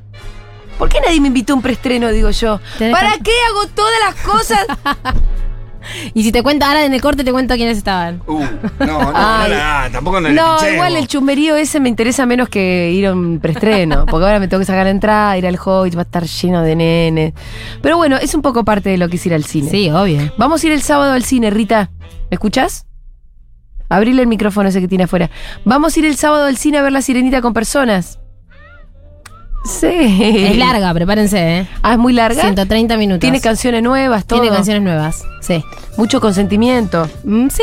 [0.77, 2.61] ¿Por qué nadie me invitó a un preestreno, digo yo?
[2.79, 4.67] ¿Para que- qué hago todas las cosas?
[6.15, 8.23] Y si te cuento, ahora en el corte te cuento quiénes estaban.
[8.27, 8.41] Uh,
[8.81, 9.51] no, no, Ay.
[9.51, 10.75] no, la- tampoco no le No, pichemos.
[10.75, 14.07] igual el chumberío ese me interesa menos que ir a un preestreno.
[14.07, 16.63] Porque ahora me tengo que sacar la entrada, ir al Hobbit, va a estar lleno
[16.63, 17.33] de nenes.
[17.83, 19.71] Pero bueno, es un poco parte de lo que es ir al cine.
[19.71, 20.33] Sí, obvio.
[20.37, 21.91] Vamos a ir el sábado al cine, Rita.
[22.31, 22.87] ¿Me escuchás?
[23.89, 25.31] Abrile el micrófono ese que tiene afuera.
[25.65, 28.19] Vamos a ir el sábado al cine a ver la sirenita con personas.
[29.69, 29.87] Sí.
[29.91, 31.69] Es larga, prepárense, ¿eh?
[31.83, 32.41] Ah, es muy larga.
[32.43, 33.21] 130 minutos.
[33.21, 34.41] Tiene canciones nuevas, todo.
[34.41, 35.63] Tiene canciones nuevas, sí.
[35.97, 37.09] Mucho consentimiento.
[37.25, 37.63] Mm, sí,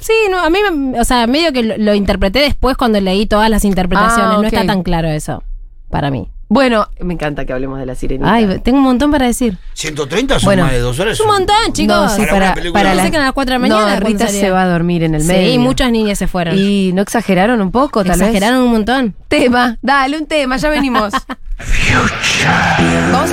[0.00, 0.58] sí, no, a mí,
[0.98, 4.26] o sea, medio que lo, lo interpreté después cuando leí todas las interpretaciones.
[4.30, 5.42] Ah, No está tan claro eso,
[5.90, 6.28] para mí.
[6.52, 8.30] Bueno, me encanta que hablemos de la sirenita.
[8.30, 9.56] Ay, tengo un montón para decir.
[9.72, 11.14] 130 son Bueno, más de dos horas.
[11.14, 11.96] Es un montón, chicos.
[11.96, 14.26] No, sí, Para para, para la- que a las 4 de la mañana No, Rita
[14.28, 15.50] se va a dormir en el medio.
[15.50, 16.58] Sí, muchas niñas se fueron.
[16.58, 19.06] ¿Y no exageraron un poco, tal Exageraron un montón.
[19.06, 19.14] vez?
[19.28, 21.14] Tema, dale, un tema, ya venimos.
[23.12, 23.30] Vamos